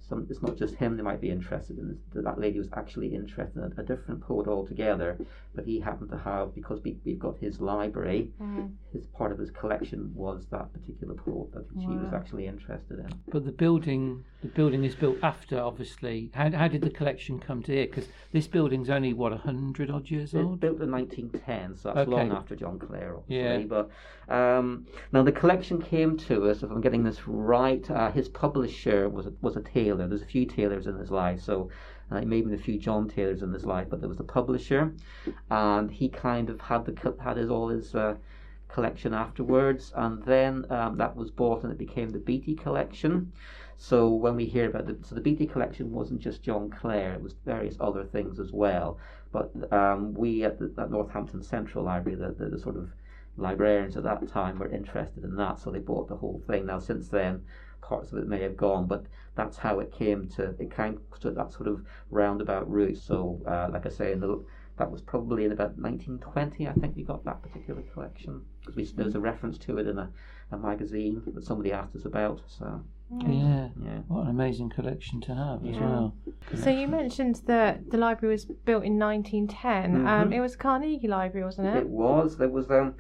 some, 0.09 0.27
it's 0.31 0.43
not 0.43 0.57
just 0.57 0.75
him 0.77 0.97
they 0.97 1.03
might 1.03 1.21
be 1.21 1.31
interested 1.31 1.79
in. 1.79 1.99
That 2.15 2.25
that 2.25 2.39
lady 2.41 2.59
was 2.59 2.69
actually 2.75 3.15
interested 3.15 3.57
in 3.57 3.73
a, 3.77 3.81
a 3.81 3.85
different 3.85 4.21
poet 4.21 4.47
altogether, 4.47 5.19
but 5.55 5.65
he 5.65 5.81
happened 5.81 6.11
to 6.11 6.19
have 6.19 6.55
because 6.55 6.81
we, 6.83 6.97
we've 7.05 7.19
got 7.19 7.37
his 7.39 7.61
library. 7.61 8.31
His 8.93 9.07
part 9.07 9.33
of 9.33 9.39
his 9.39 9.51
collection 9.51 10.11
was 10.15 10.47
that 10.51 10.73
particular 10.73 11.15
poet 11.15 11.53
that 11.53 11.67
she 11.81 11.87
was 11.89 12.13
actually 12.15 12.47
interested 12.47 12.99
in. 12.99 13.09
But 13.31 13.45
the 13.45 13.53
building, 13.53 14.25
the 14.43 14.49
building 14.49 14.85
is 14.85 14.95
built 14.95 15.17
after, 15.23 15.59
obviously. 15.61 16.31
How, 16.35 16.51
how 16.51 16.69
did 16.69 16.83
the 16.83 16.91
collection 16.91 17.39
come 17.39 17.63
to 17.65 17.73
here? 17.73 17.87
Because 17.87 18.09
this 18.33 18.47
building's 18.47 18.89
only 18.91 19.13
what 19.13 19.33
a 19.33 19.37
hundred 19.37 19.91
odd 19.91 20.09
years 20.11 20.33
It 20.35 20.39
old. 20.39 20.61
built 20.61 20.81
in 20.81 20.91
1910, 20.91 21.77
so 21.77 21.93
that's 21.93 22.09
Okay. 22.09 22.11
long 22.17 22.33
after 22.33 22.55
John 22.57 22.79
Clare, 22.79 23.17
obviously. 23.17 23.63
Yeah. 23.63 23.67
But 23.67 23.91
um, 24.33 24.87
now 25.13 25.23
the 25.23 25.33
collection 25.33 25.81
came 25.81 26.17
to 26.19 26.49
us. 26.49 26.63
If 26.63 26.71
I'm 26.71 26.81
getting 26.81 27.03
this 27.05 27.27
right, 27.27 27.89
uh, 27.91 28.11
his 28.13 28.29
publisher 28.29 29.09
was 29.09 29.27
a, 29.27 29.33
was 29.41 29.57
a 29.57 29.63
tailor. 29.63 29.96
There's 29.97 30.23
a 30.23 30.27
few 30.27 30.47
tailors 30.47 30.87
in 30.87 30.97
his 30.97 31.11
life, 31.11 31.41
so 31.41 31.71
uh, 32.11 32.21
maybe 32.23 32.53
a 32.55 32.59
few 32.59 32.79
John 32.79 33.09
Taylors 33.09 33.43
in 33.43 33.53
his 33.53 33.65
life, 33.65 33.89
but 33.91 34.01
there 34.01 34.09
was 34.09 34.21
a 34.21 34.25
publisher, 34.25 34.93
and 35.51 35.91
he 35.91 36.09
kind 36.09 36.51
of 36.51 36.61
had 36.61 36.85
the 36.85 37.15
had 37.21 37.37
his 37.37 37.51
all 37.51 37.69
his. 37.69 37.95
Uh, 37.95 38.17
collection 38.69 39.15
afterwards 39.15 39.93
and 39.95 40.25
then 40.25 40.67
um, 40.71 40.99
that 40.99 41.15
was 41.15 41.31
bought 41.31 41.63
and 41.63 41.73
it 41.73 41.79
became 41.79 42.11
the 42.11 42.19
Beatty 42.19 42.53
collection 42.53 43.31
so 43.79 44.09
when 44.09 44.35
we 44.35 44.45
hear 44.45 44.69
about 44.69 44.87
the 44.87 44.99
so 45.03 45.15
the 45.15 45.21
Beatty 45.21 45.47
collection 45.47 45.93
wasn't 45.93 46.21
just 46.21 46.43
John 46.43 46.69
Clare 46.69 47.15
it 47.15 47.23
was 47.23 47.37
various 47.47 47.77
other 47.81 48.05
things 48.05 48.41
as 48.41 48.53
well 48.53 48.99
but 49.33 49.73
um, 49.73 50.15
we 50.15 50.45
at 50.45 50.59
the 50.59 50.73
at 50.79 50.91
Northampton 50.91 51.43
Central 51.43 51.85
Library, 51.85 52.17
the, 52.17 52.33
the, 52.33 52.51
the 52.51 52.59
sort 52.59 52.77
of 52.77 52.91
librarians 53.37 53.97
at 53.97 54.05
that 54.05 54.27
time 54.29 54.59
were 54.59 54.69
interested 54.69 55.25
in 55.25 55.37
that, 55.37 55.59
so 55.59 55.71
they 55.71 55.79
bought 55.79 56.09
the 56.09 56.17
whole 56.17 56.41
thing. 56.47 56.67
Now, 56.67 56.79
since 56.79 57.09
then, 57.09 57.45
parts 57.87 58.11
of 58.13 58.19
it 58.19 58.27
may 58.27 58.43
have 58.43 58.57
gone, 58.57 58.87
but 58.87 59.05
that's 59.37 59.57
how 59.57 59.79
it 59.81 59.93
came 59.93 60.29
to 60.29 60.55
it 60.59 60.75
came 60.75 61.01
to 61.21 61.31
that 61.31 61.53
sort 61.53 61.69
of 61.69 61.85
roundabout 62.11 62.69
route. 62.71 62.99
So, 62.99 63.41
uh, 63.47 63.69
like 63.73 63.87
I 63.87 63.91
say, 63.91 64.13
in 64.13 64.21
the, 64.21 64.45
that 64.79 64.91
was 64.91 65.01
probably 65.03 65.45
in 65.45 65.53
about 65.53 65.79
1920, 65.79 66.69
I 66.69 66.73
think 66.73 66.97
we 66.97 67.03
got 67.03 67.25
that 67.25 67.43
particular 67.43 67.83
collection 67.93 68.43
because 68.61 68.77
we 68.77 68.85
there's 68.85 69.15
a 69.15 69.21
reference 69.21 69.57
to 69.59 69.79
it 69.79 69.87
in 69.87 69.99
a, 69.99 70.11
a 70.51 70.59
magazine 70.59 71.23
that 71.35 71.45
somebody 71.45 71.73
asked 71.73 71.95
us 71.97 72.05
about. 72.05 72.41
So, 72.47 72.83
Yeah. 73.11 73.69
yeah. 73.83 74.01
What 74.09 74.23
an 74.25 74.31
amazing 74.31 74.71
collection 74.71 75.21
to 75.23 75.35
have 75.35 75.65
as 75.65 75.77
well. 75.79 76.15
So 76.55 76.71
you 76.71 76.89
mentioned 76.89 77.37
that 77.47 77.91
the 77.91 77.99
library 77.99 78.35
was 78.35 78.45
built 78.45 78.85
in 78.85 78.99
1910. 78.99 80.07
Um, 80.07 80.29
Mhm. 80.31 80.35
it 80.35 80.41
was 80.41 80.57
Carnegie 80.57 81.09
Library, 81.09 81.45
wasn't 81.45 81.69
it? 81.69 81.77
It 81.77 81.89
was. 81.89 82.37
There 82.37 82.49
was 82.49 82.69
um, 82.71 82.95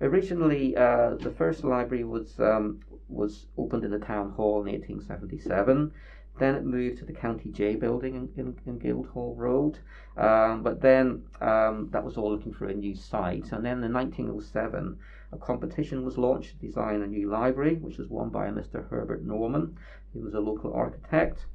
originally 0.00 0.76
uh, 0.76 1.14
the 1.20 1.30
first 1.30 1.64
library 1.64 2.04
was 2.04 2.38
um, 2.40 2.80
was 3.08 3.46
opened 3.56 3.84
in 3.84 3.90
the 3.90 3.98
town 3.98 4.30
hall 4.32 4.60
in 4.64 4.72
1877. 4.72 5.92
Then 6.38 6.56
it 6.56 6.64
moved 6.64 6.98
to 6.98 7.04
the 7.04 7.12
County 7.12 7.50
J 7.50 7.76
building 7.76 8.16
in, 8.16 8.28
in, 8.36 8.58
in 8.66 8.78
Guildhall 8.78 9.36
Road. 9.36 9.78
Um, 10.16 10.62
but 10.62 10.80
then 10.80 11.24
um, 11.40 11.88
that 11.92 12.04
was 12.04 12.16
all 12.16 12.30
looking 12.30 12.52
for 12.52 12.66
a 12.66 12.74
new 12.74 12.96
site. 12.96 13.52
And 13.52 13.64
then 13.64 13.84
in 13.84 13.92
1907, 13.92 14.98
a 15.32 15.36
competition 15.36 16.04
was 16.04 16.18
launched 16.18 16.50
to 16.50 16.66
design 16.66 17.02
a 17.02 17.06
new 17.06 17.28
library, 17.28 17.76
which 17.76 17.98
was 17.98 18.08
won 18.08 18.30
by 18.30 18.48
Mr. 18.48 18.88
Herbert 18.88 19.24
Norman, 19.24 19.76
who 20.12 20.20
was 20.20 20.34
a 20.34 20.40
local 20.40 20.72
architect. 20.72 21.46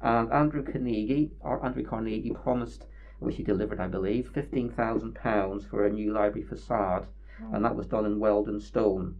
And 0.00 0.32
Andrew 0.32 0.62
Carnegie, 0.62 1.32
or 1.40 1.64
Andrew 1.64 1.84
Carnegie, 1.84 2.30
promised, 2.30 2.86
which 3.18 3.36
he 3.36 3.42
delivered, 3.42 3.80
I 3.80 3.88
believe, 3.88 4.28
fifteen 4.30 4.70
thousand 4.70 5.14
pounds 5.14 5.66
for 5.66 5.84
a 5.84 5.92
new 5.92 6.12
library 6.12 6.46
facade, 6.46 7.08
and 7.52 7.64
that 7.64 7.74
was 7.74 7.86
done 7.86 8.06
in 8.06 8.20
Weldon 8.20 8.60
stone. 8.60 9.16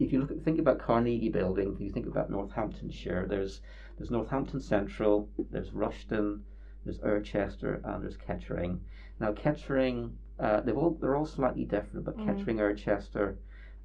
If 0.00 0.12
you 0.12 0.20
look 0.20 0.30
at, 0.30 0.42
think 0.42 0.58
about 0.58 0.78
Carnegie 0.78 1.28
Building, 1.28 1.74
if 1.74 1.80
you 1.80 1.90
think 1.90 2.06
about 2.06 2.30
Northamptonshire, 2.30 3.26
there's 3.28 3.60
there's 3.98 4.10
Northampton 4.10 4.60
Central, 4.60 5.28
there's 5.50 5.70
Rushden, 5.70 6.40
there's 6.84 6.98
Irchester, 7.00 7.80
and 7.84 8.02
there's 8.02 8.16
Kettering. 8.16 8.80
Now 9.20 9.32
Kettering, 9.32 10.16
uh, 10.38 10.60
they've 10.62 10.76
all 10.76 10.96
they're 11.00 11.16
all 11.16 11.26
slightly 11.26 11.64
different, 11.66 12.06
but 12.06 12.16
Kettering, 12.24 12.56
Irchester, 12.58 13.36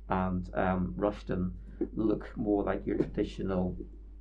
and 0.09 0.49
um, 0.55 0.95
Rushden 0.97 1.51
look 1.95 2.35
more 2.37 2.63
like 2.63 2.87
your 2.87 2.97
traditional. 2.97 3.75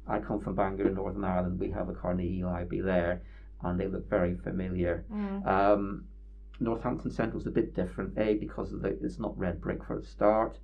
I 0.08 0.18
come 0.18 0.40
from 0.40 0.56
Bangor 0.56 0.88
in 0.88 0.94
Northern 0.94 1.24
Ireland. 1.24 1.60
We 1.60 1.70
have 1.70 1.88
a 1.88 1.94
Carnegie 1.94 2.44
Library 2.44 2.82
there, 2.82 3.22
and 3.62 3.78
they 3.78 3.86
look 3.86 4.10
very 4.10 4.34
familiar. 4.34 5.04
Um, 5.48 6.04
Northampton 6.60 7.10
Central's 7.10 7.46
a 7.46 7.50
bit 7.50 7.74
different, 7.74 8.16
a 8.18 8.34
because 8.34 8.72
of 8.72 8.82
the, 8.82 8.88
it's 9.02 9.18
not 9.18 9.36
red 9.38 9.60
brick 9.60 9.82
for 9.84 9.98
a 9.98 10.02
start, 10.04 10.58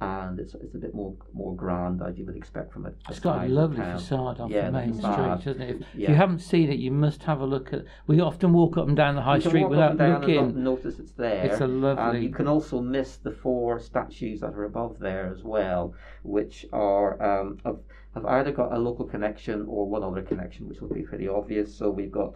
and 0.00 0.38
it's 0.38 0.54
it's 0.54 0.74
a 0.74 0.78
bit 0.78 0.94
more 0.94 1.14
more 1.32 1.54
grand 1.56 2.02
as 2.02 2.18
you 2.18 2.26
would 2.26 2.36
expect 2.36 2.72
from 2.72 2.84
a. 2.86 2.90
a 2.90 2.92
It's 3.08 3.18
got 3.20 3.44
a 3.44 3.48
lovely 3.48 3.78
town. 3.78 3.98
facade 3.98 4.40
off 4.40 4.50
Yeah, 4.50 4.66
the 4.66 4.72
main 4.72 4.94
facade. 4.94 5.40
street, 5.40 5.52
doesn't 5.54 5.62
it? 5.68 5.76
If, 5.76 5.86
if 6.02 6.08
you 6.10 6.14
haven't 6.14 6.40
seen 6.40 6.70
it, 6.70 6.78
you 6.78 6.90
must 6.90 7.22
have 7.22 7.40
a 7.40 7.46
look 7.46 7.72
at. 7.72 7.84
We 8.06 8.20
often 8.20 8.52
walk 8.52 8.76
up 8.76 8.88
and 8.88 8.96
down 8.96 9.14
the 9.14 9.22
high 9.22 9.38
street 9.38 9.68
without 9.68 9.90
and 9.92 9.98
down 9.98 10.24
and 10.24 10.32
looking. 10.32 10.64
notice 10.64 10.98
it's 10.98 11.12
there. 11.12 11.46
It's 11.46 11.60
a 11.60 11.64
And 11.64 11.80
lovely. 11.80 12.20
you 12.22 12.30
can 12.30 12.46
also 12.46 12.80
miss 12.80 13.16
the 13.16 13.30
four 13.32 13.80
statues 13.80 14.40
that 14.40 14.52
are 14.52 14.64
above 14.64 14.98
there 14.98 15.32
as 15.34 15.42
well, 15.42 15.94
which 16.22 16.66
are 16.72 17.22
um, 17.22 17.58
have, 17.64 17.78
have 18.14 18.26
either 18.26 18.52
got 18.52 18.72
a 18.72 18.78
local 18.78 19.06
connection 19.06 19.64
or 19.68 19.86
one 19.88 20.02
other 20.02 20.22
connection, 20.22 20.68
which 20.68 20.80
will 20.80 20.92
be 20.92 21.02
pretty 21.02 21.26
obvious. 21.28 21.74
So 21.74 21.90
we've 21.90 22.12
got 22.12 22.34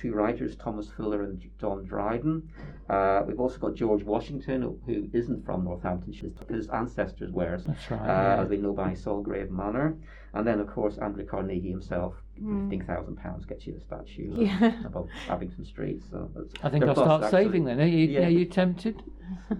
two 0.00 0.12
writers, 0.12 0.54
Thomas 0.56 0.88
Fuller 0.90 1.22
and 1.24 1.42
John 1.60 1.84
Dryden. 1.84 2.48
Uh, 2.88 3.22
we've 3.26 3.40
also 3.40 3.58
got 3.58 3.74
George 3.74 4.02
Washington, 4.04 4.62
who- 4.86 5.08
isn't 5.12 5.44
from 5.44 5.64
Northamptonshire. 5.64 6.30
His 6.48 6.68
ancestors 6.68 7.32
were, 7.32 7.58
That's 7.66 7.90
right. 7.90 8.00
uh, 8.00 8.04
yeah. 8.36 8.42
as 8.42 8.48
we 8.48 8.58
know 8.58 8.72
by 8.72 8.92
Sulgrave 8.94 9.50
Manor. 9.50 9.96
And 10.34 10.46
then, 10.46 10.60
of 10.60 10.68
course, 10.68 10.98
Andrew 10.98 11.24
Carnegie 11.24 11.70
himself. 11.70 12.14
Fifteen 12.38 12.80
hmm. 12.80 12.86
thousand 12.86 13.16
pounds 13.16 13.44
gets 13.44 13.66
you 13.66 13.74
the 13.74 13.80
statue. 13.80 14.32
Yeah. 14.36 14.72
above 14.86 15.08
Abington 15.28 15.64
Street. 15.64 16.02
So 16.10 16.30
I 16.62 16.68
think 16.70 16.84
I'll 16.84 16.94
bust, 16.94 17.06
start 17.06 17.22
actually. 17.24 17.44
saving 17.44 17.64
then. 17.64 17.80
Are 17.80 17.86
you, 17.86 18.06
Yeah. 18.06 18.26
are 18.26 18.30
you 18.30 18.44
tempted? 18.44 19.02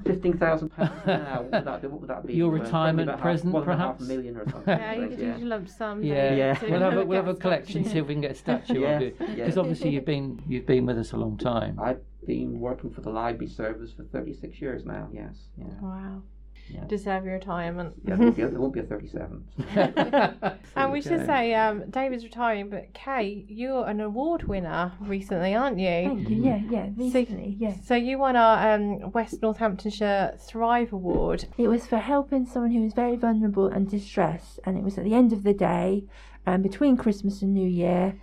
Fifteen 0.05 0.39
thousand 0.39 0.71
pounds 0.71 0.93
now. 1.07 1.43
What 1.43 1.53
would 1.53 1.65
that, 1.65 1.83
be? 1.83 1.89
what 1.89 2.01
would 2.01 2.11
that 2.11 2.27
be? 2.27 2.35
Your 2.35 2.51
retirement 2.51 3.09
probably 3.09 3.33
return 3.33 3.51
about 3.51 3.65
present, 3.65 3.79
half, 3.79 4.01
a 4.01 4.03
million 4.05 4.37
or 4.37 4.49
something. 4.49 4.79
Yeah, 4.79 4.95
you 4.95 5.09
could 5.09 5.19
yeah. 5.19 5.35
use 5.35 5.43
a 5.43 5.47
lump 5.47 5.69
sum. 5.69 6.03
Yeah, 6.03 6.29
don't 6.29 6.39
Yeah. 6.39 6.55
to 6.55 6.71
We'll 6.71 6.81
have 6.81 6.97
a, 6.97 7.05
we'll 7.05 7.25
have 7.25 7.29
a 7.29 7.35
collection. 7.35 7.85
See 7.85 7.99
if 7.99 8.07
we 8.07 8.15
can 8.15 8.21
get 8.21 8.31
a 8.33 8.35
statue 8.35 8.81
Yeah, 8.81 8.97
of 8.97 9.03
you. 9.03 9.15
yeah. 9.21 9.27
Because 9.35 9.59
obviously 9.59 9.91
you've 9.91 10.05
been 10.05 10.43
you've 10.47 10.67
been 10.67 10.87
with 10.87 10.99
us 10.99 11.13
a 11.13 11.17
long 11.17 11.37
time. 11.37 11.79
I've 11.83 12.01
been 12.27 12.61
working 12.61 12.91
for 12.91 13.01
the 13.01 13.11
library 13.11 13.49
service 13.51 13.93
for 13.93 14.05
36 14.05 14.61
years 14.61 14.85
now. 14.85 15.09
Yes. 15.13 15.49
Yeah. 15.57 15.67
Wow. 15.81 16.23
Yeah. 16.71 16.85
Deserve 16.87 17.25
your 17.25 17.35
retirement. 17.35 17.95
yeah 18.05 18.17
there, 18.17 18.25
won't 18.25 18.37
be 18.37 18.43
a, 18.43 18.49
there 18.49 18.61
won't 18.61 18.75
be 18.75 18.81
a 18.81 18.85
37. 18.85 19.45
And 20.77 20.93
we 20.93 21.01
should 21.01 21.27
say, 21.27 21.55
um, 21.55 21.91
David's 21.91 22.25
retiring, 22.25 22.71
but 22.71 22.93
Kay, 22.95 23.45
you're 23.49 23.87
an 23.87 24.01
award 24.01 24.45
winner 24.45 24.93
recently, 25.01 25.55
aren't 25.55 25.79
you? 25.79 25.87
Thank 25.87 26.29
you. 26.29 26.43
Yeah, 26.43 26.61
yeah, 26.69 26.89
recently, 26.97 27.57
yeah. 27.59 27.75
So 27.85 27.95
you 27.95 28.19
won 28.19 28.37
our 28.37 28.75
um, 28.75 29.11
West 29.13 29.43
Northamptonshire 29.43 30.37
Thrive 30.41 30.93
Award. 30.93 31.47
It 31.57 31.69
was 31.69 31.87
for 31.87 31.99
helping 31.99 32.47
someone 32.47 32.71
who 32.71 32.83
was 32.83 32.93
very 32.95 33.17
vulnerable 33.17 33.67
and 33.67 33.89
distressed, 33.91 34.61
and 34.65 34.77
it 34.77 34.85
was 34.85 34.99
at 34.99 35.05
the 35.05 35.15
end 35.15 35.33
of 35.33 35.43
the 35.43 35.55
day, 35.55 36.05
um, 36.47 36.63
between 36.63 36.97
Christmas 36.97 37.43
and 37.43 37.53
New 37.53 37.69
Year, 37.69 38.15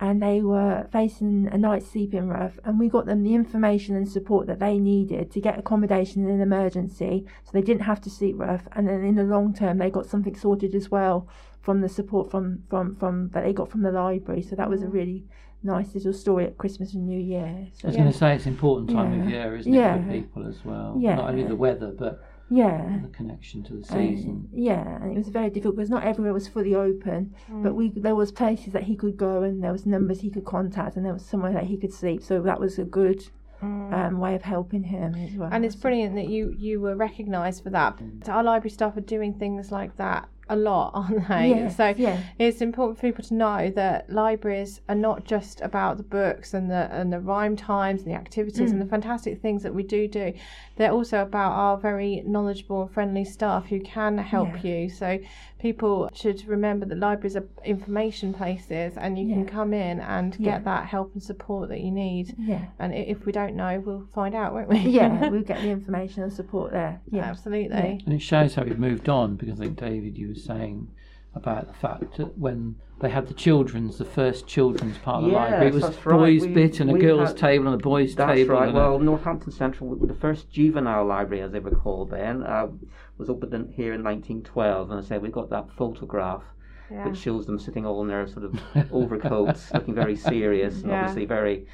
and 0.00 0.22
they 0.22 0.40
were 0.42 0.86
facing 0.92 1.48
a 1.50 1.58
night's 1.58 1.90
sleep 1.90 2.14
in 2.14 2.28
rough, 2.28 2.58
and 2.64 2.78
we 2.78 2.88
got 2.88 3.06
them 3.06 3.22
the 3.24 3.34
information 3.34 3.96
and 3.96 4.08
support 4.08 4.46
that 4.46 4.60
they 4.60 4.78
needed 4.78 5.30
to 5.32 5.40
get 5.40 5.58
accommodation 5.58 6.24
in 6.24 6.30
an 6.34 6.40
emergency, 6.40 7.24
so 7.44 7.50
they 7.52 7.62
didn't 7.62 7.82
have 7.82 8.00
to 8.02 8.10
sleep 8.10 8.36
rough, 8.38 8.68
and 8.72 8.86
then 8.88 9.02
in 9.04 9.16
the 9.16 9.24
long 9.24 9.52
term 9.52 9.78
they 9.78 9.90
got 9.90 10.06
something 10.06 10.36
sorted 10.36 10.74
as 10.74 10.90
well 10.90 11.26
from 11.60 11.80
the 11.80 11.88
support 11.88 12.30
from 12.30 12.62
from 12.70 12.94
from 12.96 13.30
that 13.30 13.44
they 13.44 13.52
got 13.52 13.70
from 13.70 13.82
the 13.82 13.90
library. 13.92 14.42
So 14.42 14.54
that 14.56 14.70
was 14.70 14.82
a 14.82 14.88
really 14.88 15.24
nice 15.62 15.92
little 15.94 16.12
story 16.12 16.46
at 16.46 16.56
Christmas 16.56 16.94
and 16.94 17.04
New 17.04 17.18
Year. 17.18 17.44
I 17.46 17.70
So 17.74 17.88
was 17.88 17.96
going 17.96 18.12
to 18.12 18.16
say 18.16 18.36
it's 18.36 18.46
an 18.46 18.52
important 18.52 18.90
time 18.90 19.20
of 19.22 19.28
year, 19.28 19.56
isn't 19.56 19.74
it, 19.74 19.76
Yeah. 19.76 20.00
for 20.04 20.12
people 20.12 20.46
as 20.46 20.64
well? 20.64 20.96
Yeah. 21.00 21.16
Not 21.16 21.30
only 21.30 21.42
the 21.44 21.56
weather, 21.56 21.92
but 21.98 22.22
yeah. 22.50 22.98
the 23.02 23.08
connection 23.08 23.62
to 23.64 23.74
the 23.74 23.80
Uh, 23.80 23.92
season. 23.98 24.48
yeah, 24.52 24.96
and 25.02 25.12
it 25.12 25.18
was 25.18 25.28
very 25.28 25.50
difficult 25.50 25.76
because 25.76 25.90
not 25.90 26.04
everywhere 26.04 26.32
was 26.32 26.48
fully 26.48 26.74
open. 26.74 27.34
Mm. 27.50 27.62
But 27.62 27.74
we 27.74 27.90
there 27.90 28.14
was 28.14 28.32
places 28.32 28.72
that 28.72 28.84
he 28.84 28.96
could 28.96 29.16
go, 29.16 29.42
and 29.42 29.62
there 29.62 29.72
was 29.72 29.86
numbers 29.86 30.20
he 30.20 30.30
could 30.30 30.44
contact, 30.44 30.96
and 30.96 31.04
there 31.04 31.12
was 31.12 31.24
somewhere 31.24 31.52
that 31.52 31.64
he 31.64 31.76
could 31.76 31.92
sleep. 31.92 32.22
So 32.22 32.40
that 32.42 32.58
was 32.60 32.78
a 32.78 32.84
good 32.84 33.20
um, 33.60 34.20
way 34.20 34.34
of 34.36 34.42
helping 34.42 34.84
him 34.84 35.14
as 35.16 35.34
well. 35.34 35.50
Mm. 35.50 35.54
And 35.54 35.64
it's 35.64 35.74
brilliant 35.76 36.14
that 36.14 36.28
you 36.28 36.54
you 36.56 36.80
were 36.80 36.94
recognised 36.96 37.62
for 37.64 37.70
that. 37.70 37.98
So 38.24 38.32
our 38.32 38.44
library 38.44 38.70
staff 38.70 38.96
are 38.96 39.00
doing 39.16 39.34
things 39.34 39.72
like 39.72 39.96
that 39.96 40.28
a 40.48 40.56
lot, 40.56 40.90
aren't 40.94 41.28
they? 41.28 41.48
Yes, 41.50 41.76
so 41.76 41.94
yeah. 41.96 42.20
it's 42.38 42.60
important 42.60 42.98
for 42.98 43.02
people 43.02 43.24
to 43.24 43.34
know 43.34 43.70
that 43.74 44.10
libraries 44.10 44.80
are 44.88 44.94
not 44.94 45.24
just 45.24 45.60
about 45.60 45.96
the 45.96 46.02
books 46.02 46.54
and 46.54 46.70
the 46.70 46.88
and 46.92 47.12
the 47.12 47.20
rhyme 47.20 47.56
times 47.56 48.02
and 48.02 48.10
the 48.12 48.16
activities 48.16 48.70
Mm. 48.70 48.72
and 48.72 48.80
the 48.80 48.86
fantastic 48.86 49.40
things 49.40 49.62
that 49.62 49.74
we 49.74 49.82
do 49.82 50.08
do. 50.08 50.32
They're 50.76 50.92
also 50.92 51.22
about 51.22 51.52
our 51.52 51.76
very 51.76 52.22
knowledgeable 52.26 52.82
and 52.82 52.90
friendly 52.90 53.24
staff 53.24 53.66
who 53.66 53.80
can 53.80 54.18
help 54.18 54.64
you. 54.64 54.88
So 54.88 55.18
people 55.58 56.08
should 56.14 56.46
remember 56.46 56.86
that 56.86 56.98
libraries 56.98 57.36
are 57.36 57.46
information 57.64 58.32
places 58.32 58.96
and 58.96 59.18
you 59.18 59.26
can 59.32 59.44
come 59.46 59.74
in 59.74 60.00
and 60.00 60.36
Yeah. 60.38 60.52
get 60.52 60.64
that 60.64 60.86
help 60.86 61.12
and 61.14 61.22
support 61.22 61.68
that 61.70 61.80
you 61.80 61.90
need. 61.90 62.34
Yeah, 62.38 62.66
And 62.78 62.94
if 62.94 63.26
we 63.26 63.32
don't 63.32 63.56
know, 63.56 63.82
we'll 63.84 64.06
find 64.14 64.34
out, 64.34 64.54
won't 64.54 64.68
we? 64.68 64.78
yeah, 64.78 65.28
we'll 65.30 65.42
get 65.42 65.60
the 65.62 65.70
information 65.70 66.22
and 66.22 66.32
support 66.32 66.72
there. 66.72 67.00
Yeah, 67.10 67.24
Absolutely. 67.24 68.02
And 68.06 68.14
it 68.14 68.22
shows 68.22 68.54
how 68.54 68.62
we've 68.62 68.78
moved 68.78 69.08
on 69.08 69.36
because 69.36 69.60
I 69.60 69.64
think, 69.64 69.78
David, 69.80 70.16
you 70.16 70.28
were 70.28 70.34
saying 70.34 70.88
about 71.34 71.68
the 71.68 71.74
fact 71.74 72.16
that 72.16 72.36
when 72.38 72.76
they 73.00 73.08
had 73.10 73.28
the 73.28 73.34
children's, 73.34 73.98
the 73.98 74.04
first 74.04 74.46
children's 74.48 74.98
part 74.98 75.18
of 75.18 75.24
the 75.26 75.30
Yes, 75.30 75.36
library, 75.50 75.66
it 75.68 75.74
was 75.74 75.82
that's 75.84 76.04
right. 76.06 76.16
boys' 76.18 76.42
We- 76.46 76.52
bit 76.54 76.80
and 76.80 76.90
a 76.90 76.98
girls' 76.98 77.28
had- 77.28 77.36
table 77.36 77.66
and 77.66 77.74
a 77.80 77.82
boys' 77.84 78.14
That's 78.16 78.32
table. 78.34 78.54
right. 78.54 78.68
and 78.68 78.76
a- 78.76 78.80
Well, 78.80 78.98
Northampton 78.98 79.52
Central, 79.52 79.94
the 79.94 80.14
first 80.14 80.50
juvenile 80.50 81.04
library, 81.06 81.42
as 81.42 81.52
they 81.52 81.60
were 81.60 81.70
called 81.70 82.10
then, 82.10 82.42
uh, 82.42 82.68
was 83.16 83.30
opened 83.30 83.54
in, 83.54 83.68
here 83.68 83.92
in 83.92 84.02
1912. 84.02 84.90
And 84.90 84.98
I 84.98 85.02
say 85.02 85.18
we've 85.18 85.30
got 85.30 85.50
that 85.50 85.70
photograph 85.70 86.42
Yeah. 86.90 87.06
which 87.06 87.18
shows 87.18 87.46
them 87.46 87.58
sitting 87.60 87.86
all 87.86 88.02
in 88.02 88.08
their 88.08 88.26
sort 88.26 88.44
of 88.46 88.58
overcoats, 88.90 89.70
looking 89.74 89.94
very 89.94 90.16
serious 90.16 90.82
and 90.82 90.90
Yeah. 90.90 91.00
obviously 91.00 91.24
very, 91.26 91.66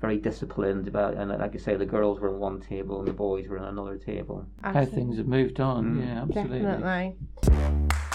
very 0.00 0.18
disciplined. 0.18 0.88
About 0.88 1.14
and 1.14 1.30
like 1.30 1.54
I 1.54 1.58
say, 1.58 1.76
the 1.76 1.86
girls 1.86 2.18
were 2.18 2.30
on 2.34 2.40
one 2.40 2.60
table 2.60 2.98
and 2.98 3.06
the 3.06 3.12
boys 3.12 3.46
were 3.46 3.58
on 3.58 3.68
another 3.68 3.98
table. 3.98 4.46
how 4.64 4.84
things 4.84 5.18
have 5.18 5.28
moved 5.28 5.60
on. 5.60 5.96
Mm. 5.96 6.00
Yeah, 6.00 6.22
absolutely. 6.22 6.62
Definitely. 6.62 8.11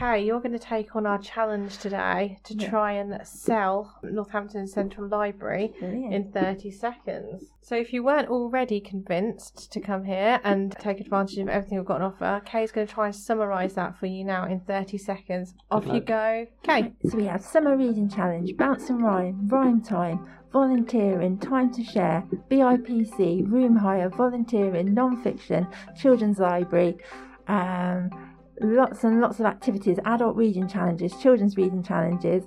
Kay, 0.00 0.24
you're 0.24 0.40
going 0.40 0.52
to 0.52 0.58
take 0.58 0.96
on 0.96 1.04
our 1.04 1.18
challenge 1.18 1.76
today 1.76 2.38
to 2.44 2.54
Yeah. 2.54 2.70
try 2.70 2.92
and 2.92 3.20
sell 3.22 3.98
Northampton 4.02 4.66
Central 4.66 5.06
Library 5.06 5.74
Brilliant. 5.78 6.14
in 6.14 6.32
30 6.32 6.70
seconds. 6.70 7.52
So, 7.60 7.76
if 7.76 7.92
you 7.92 8.02
weren't 8.02 8.30
already 8.30 8.80
convinced 8.80 9.70
to 9.70 9.78
come 9.78 10.04
here 10.04 10.40
and 10.42 10.72
take 10.78 11.00
advantage 11.02 11.36
of 11.36 11.50
everything 11.50 11.76
we've 11.76 11.86
got 11.86 12.00
on 12.00 12.12
offer, 12.14 12.40
Kay's 12.46 12.72
going 12.72 12.86
to 12.86 12.92
try 12.94 13.08
and 13.08 13.14
summarise 13.14 13.74
that 13.74 13.98
for 13.98 14.06
you 14.06 14.24
now 14.24 14.46
in 14.46 14.60
30 14.60 14.96
seconds. 14.96 15.52
Off 15.70 15.86
you 15.86 16.00
go. 16.00 16.46
Kay. 16.62 16.94
So 17.10 17.18
we 17.18 17.26
have 17.26 17.42
summer 17.42 17.76
reading 17.76 18.08
challenge, 18.08 18.56
bounce 18.56 18.88
and 18.88 19.02
rhyme, 19.02 19.48
rhyme 19.48 19.82
time, 19.82 20.26
volunteering, 20.50 21.36
time 21.38 21.70
to 21.74 21.84
share, 21.84 22.24
BIPC, 22.50 23.52
room 23.52 23.76
hire, 23.76 24.08
volunteering, 24.08 24.94
non-fiction, 24.94 25.66
children's 25.94 26.38
library, 26.38 26.96
um, 27.48 28.08
lots 28.60 29.04
and 29.04 29.20
lots 29.20 29.40
of 29.40 29.46
activities, 29.46 29.98
adult 30.04 30.36
reading 30.36 30.68
challenges, 30.68 31.16
children's 31.20 31.56
reading 31.56 31.82
challenges. 31.82 32.44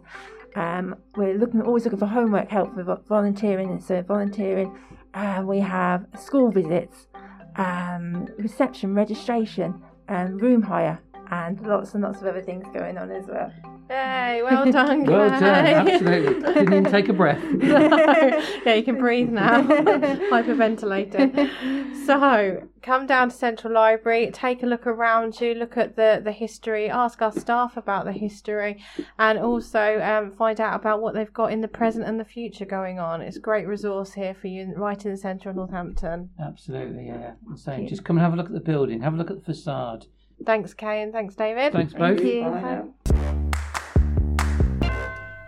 Um, 0.56 0.96
we're 1.16 1.36
looking 1.36 1.62
always 1.62 1.84
looking 1.84 2.00
for 2.00 2.06
homework 2.06 2.50
help 2.50 2.76
for 2.76 2.84
volunteering, 3.08 3.72
and 3.72 3.84
so 3.84 4.02
volunteering. 4.02 4.78
Um, 5.14 5.48
we 5.48 5.60
have 5.60 6.06
school 6.18 6.52
visits, 6.52 7.08
um, 7.56 8.28
reception, 8.38 8.94
registration, 8.96 9.82
um, 10.10 10.38
room 10.38 10.62
hire, 10.62 11.02
and 11.32 11.60
lots 11.66 11.94
and 11.94 12.04
lots 12.04 12.22
of 12.22 12.28
other 12.28 12.42
things 12.42 12.66
going 12.74 12.98
on 12.98 13.12
as 13.12 13.26
well. 13.28 13.52
Hey, 13.94 14.42
well 14.44 14.72
done, 14.72 15.04
guys. 15.04 15.10
Well 15.10 15.30
done, 15.40 15.66
absolutely. 15.68 16.42
Didn't 16.42 16.74
even 16.74 16.86
take 16.86 17.10
a 17.10 17.14
breath. 17.14 17.44
yeah, 17.62 18.74
you 18.74 18.82
can 18.84 18.98
breathe 18.98 19.30
now. 19.30 19.62
Hyperventilating. 19.64 22.04
So, 22.06 22.68
come 22.82 23.06
down 23.06 23.30
to 23.30 23.36
Central 23.36 23.72
Library, 23.72 24.32
take 24.34 24.64
a 24.64 24.66
look 24.66 24.88
around 24.88 25.40
you, 25.40 25.54
look 25.54 25.78
at 25.78 25.96
the, 25.96 26.20
the 26.24 26.32
history, 26.32 26.90
ask 26.90 27.22
our 27.22 27.32
staff 27.32 27.78
about 27.78 28.06
the 28.06 28.12
history, 28.12 28.84
and 29.20 29.38
also 29.38 30.02
um, 30.02 30.32
find 30.32 30.60
out 30.60 30.80
about 30.80 31.00
what 31.00 31.14
they've 31.14 31.32
got 31.32 31.52
in 31.52 31.62
the 31.62 31.68
present 31.68 32.06
and 32.06 32.20
the 32.20 32.26
future 32.26 32.66
going 32.66 32.98
on. 33.00 33.22
It's 33.22 33.38
a 33.38 33.42
great 33.42 33.68
resource 33.68 34.14
here 34.14 34.34
for 34.34 34.48
you, 34.48 34.74
right 34.76 35.06
in 35.06 35.12
the 35.12 35.18
centre 35.18 35.52
of 35.52 35.56
Northampton. 35.56 36.32
Absolutely, 36.44 37.06
yeah. 37.08 37.34
I'm 37.48 37.58
saying, 37.58 37.90
just 37.90 38.04
come 38.04 38.18
and 38.18 38.24
have 38.24 38.34
a 38.34 38.38
look 38.38 38.48
at 38.48 38.54
the 38.54 38.60
building, 38.60 39.02
have 39.02 39.14
a 39.14 39.18
look 39.18 39.30
at 39.30 39.38
the 39.38 39.44
facade. 39.44 40.08
Thanks, 40.46 40.74
Kay, 40.74 41.04
and 41.04 41.14
thanks, 41.14 41.36
David. 41.36 41.72
Thanks 41.72 41.94
both. 41.94 42.20
you. 42.20 42.42
Bye 42.42 42.82
now. 43.06 43.52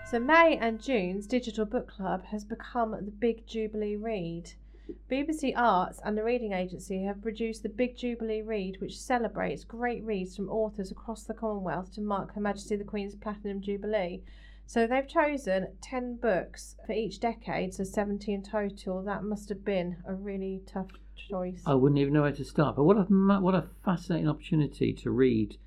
So, 0.05 0.19
May 0.19 0.55
and 0.57 0.79
June's 0.79 1.25
Digital 1.25 1.65
Book 1.65 1.87
Club 1.87 2.25
has 2.25 2.45
become 2.45 2.91
the 2.91 3.11
Big 3.11 3.47
Jubilee 3.47 3.95
Read. 3.95 4.53
BBC 5.09 5.53
Arts 5.55 5.99
and 6.05 6.15
the 6.15 6.23
Reading 6.23 6.53
Agency 6.53 7.01
have 7.01 7.23
produced 7.23 7.63
the 7.63 7.69
Big 7.69 7.97
Jubilee 7.97 8.43
Read, 8.43 8.79
which 8.79 8.99
celebrates 8.99 9.63
great 9.63 10.03
reads 10.03 10.35
from 10.35 10.47
authors 10.47 10.91
across 10.91 11.23
the 11.23 11.33
Commonwealth 11.33 11.91
to 11.95 12.01
mark 12.01 12.35
Her 12.35 12.39
Majesty 12.41 12.75
the 12.75 12.83
Queen's 12.83 13.15
Platinum 13.15 13.61
Jubilee. 13.61 14.21
So, 14.67 14.85
they've 14.85 15.07
chosen 15.07 15.69
10 15.81 16.17
books 16.17 16.75
for 16.85 16.93
each 16.93 17.19
decade, 17.19 17.73
so 17.73 17.83
70 17.83 18.31
in 18.31 18.43
total. 18.43 19.01
That 19.01 19.23
must 19.23 19.49
have 19.49 19.65
been 19.65 19.97
a 20.07 20.13
really 20.13 20.61
tough 20.67 20.91
choice. 21.15 21.63
I 21.65 21.73
wouldn't 21.73 21.99
even 21.99 22.13
know 22.13 22.21
where 22.21 22.31
to 22.31 22.45
start. 22.45 22.75
But 22.75 22.83
what 22.83 22.97
a 22.97 23.01
what 23.01 23.55
a 23.55 23.69
fascinating 23.83 24.29
opportunity 24.29 24.93
to 24.93 25.09
read 25.09 25.57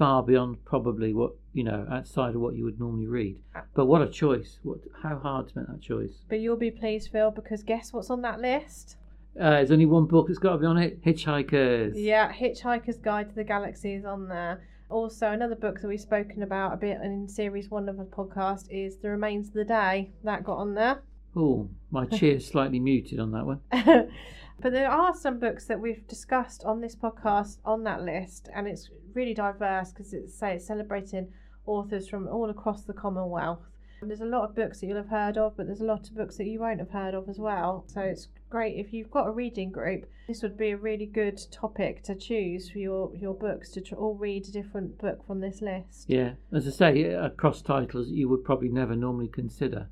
far 0.00 0.22
beyond 0.22 0.56
probably 0.64 1.12
what 1.12 1.32
you 1.52 1.62
know 1.62 1.86
outside 1.92 2.34
of 2.34 2.40
what 2.40 2.56
you 2.56 2.64
would 2.64 2.80
normally 2.80 3.06
read. 3.06 3.36
But 3.74 3.84
what 3.84 4.00
a 4.00 4.08
choice! 4.08 4.58
What 4.62 4.78
how 5.02 5.18
hard 5.18 5.48
to 5.48 5.58
make 5.58 5.68
that 5.68 5.82
choice? 5.82 6.24
But 6.30 6.40
you'll 6.40 6.56
be 6.56 6.70
pleased, 6.70 7.10
Phil, 7.12 7.30
because 7.30 7.62
guess 7.62 7.92
what's 7.92 8.08
on 8.08 8.22
that 8.22 8.40
list? 8.40 8.96
Uh, 9.38 9.50
there's 9.50 9.70
only 9.70 9.84
one 9.84 10.06
book 10.06 10.26
that's 10.26 10.38
got 10.38 10.52
to 10.52 10.58
be 10.58 10.66
on 10.66 10.78
it: 10.78 11.04
Hitchhikers. 11.04 11.92
Yeah, 11.96 12.32
Hitchhiker's 12.32 12.96
Guide 12.96 13.28
to 13.28 13.34
the 13.34 13.44
Galaxy 13.44 13.92
is 13.92 14.06
on 14.06 14.26
there. 14.26 14.66
Also, 14.88 15.30
another 15.30 15.54
book 15.54 15.82
that 15.82 15.86
we've 15.86 16.00
spoken 16.00 16.42
about 16.42 16.72
a 16.72 16.76
bit 16.78 16.98
in 17.02 17.28
series 17.28 17.70
one 17.70 17.86
of 17.86 17.98
the 17.98 18.04
podcast 18.04 18.68
is 18.70 18.96
The 18.96 19.10
Remains 19.10 19.48
of 19.48 19.54
the 19.54 19.64
Day. 19.66 20.12
That 20.24 20.44
got 20.44 20.56
on 20.56 20.74
there. 20.74 21.02
Oh, 21.36 21.68
my 21.90 22.06
cheer's 22.06 22.48
slightly 22.48 22.80
muted 22.80 23.20
on 23.20 23.32
that 23.32 23.44
one. 23.44 23.60
but 24.62 24.72
there 24.72 24.90
are 24.90 25.14
some 25.14 25.38
books 25.38 25.66
that 25.66 25.80
we've 25.80 26.06
discussed 26.06 26.64
on 26.64 26.80
this 26.80 26.96
podcast 26.96 27.58
on 27.64 27.84
that 27.84 28.02
list, 28.02 28.48
and 28.54 28.66
it's 28.66 28.90
really 29.14 29.34
diverse 29.34 29.92
because 29.92 30.12
it's 30.12 30.38
say 30.38 30.54
it's 30.56 30.66
celebrating 30.66 31.32
authors 31.66 32.08
from 32.08 32.28
all 32.28 32.50
across 32.50 32.82
the 32.84 32.92
Commonwealth. 32.92 33.60
There's 34.02 34.22
a 34.22 34.26
lot 34.26 34.48
of 34.48 34.56
books 34.56 34.80
that 34.80 34.86
you'll 34.86 34.96
have 34.96 35.08
heard 35.08 35.36
of, 35.36 35.56
but 35.56 35.66
there's 35.66 35.82
a 35.82 35.84
lot 35.84 36.08
of 36.08 36.16
books 36.16 36.38
that 36.38 36.46
you 36.46 36.58
won't 36.58 36.78
have 36.78 36.90
heard 36.90 37.14
of 37.14 37.28
as 37.28 37.38
well. 37.38 37.84
So 37.86 38.00
it's 38.00 38.28
great 38.48 38.76
if 38.76 38.94
you've 38.94 39.10
got 39.10 39.26
a 39.26 39.30
reading 39.30 39.70
group. 39.70 40.06
This 40.26 40.42
would 40.42 40.56
be 40.56 40.70
a 40.70 40.76
really 40.76 41.06
good 41.06 41.38
topic 41.50 42.02
to 42.04 42.14
choose 42.14 42.70
for 42.70 42.78
your 42.78 43.14
your 43.14 43.34
books 43.34 43.70
to 43.72 43.80
tr- 43.80 43.96
all 43.96 44.14
read 44.14 44.48
a 44.48 44.52
different 44.52 44.98
book 44.98 45.26
from 45.26 45.40
this 45.40 45.60
list. 45.60 46.08
Yeah, 46.08 46.32
as 46.52 46.66
I 46.66 46.70
say, 46.70 47.02
across 47.04 47.60
titles 47.60 48.08
you 48.08 48.28
would 48.28 48.44
probably 48.44 48.68
never 48.68 48.96
normally 48.96 49.28
consider. 49.28 49.88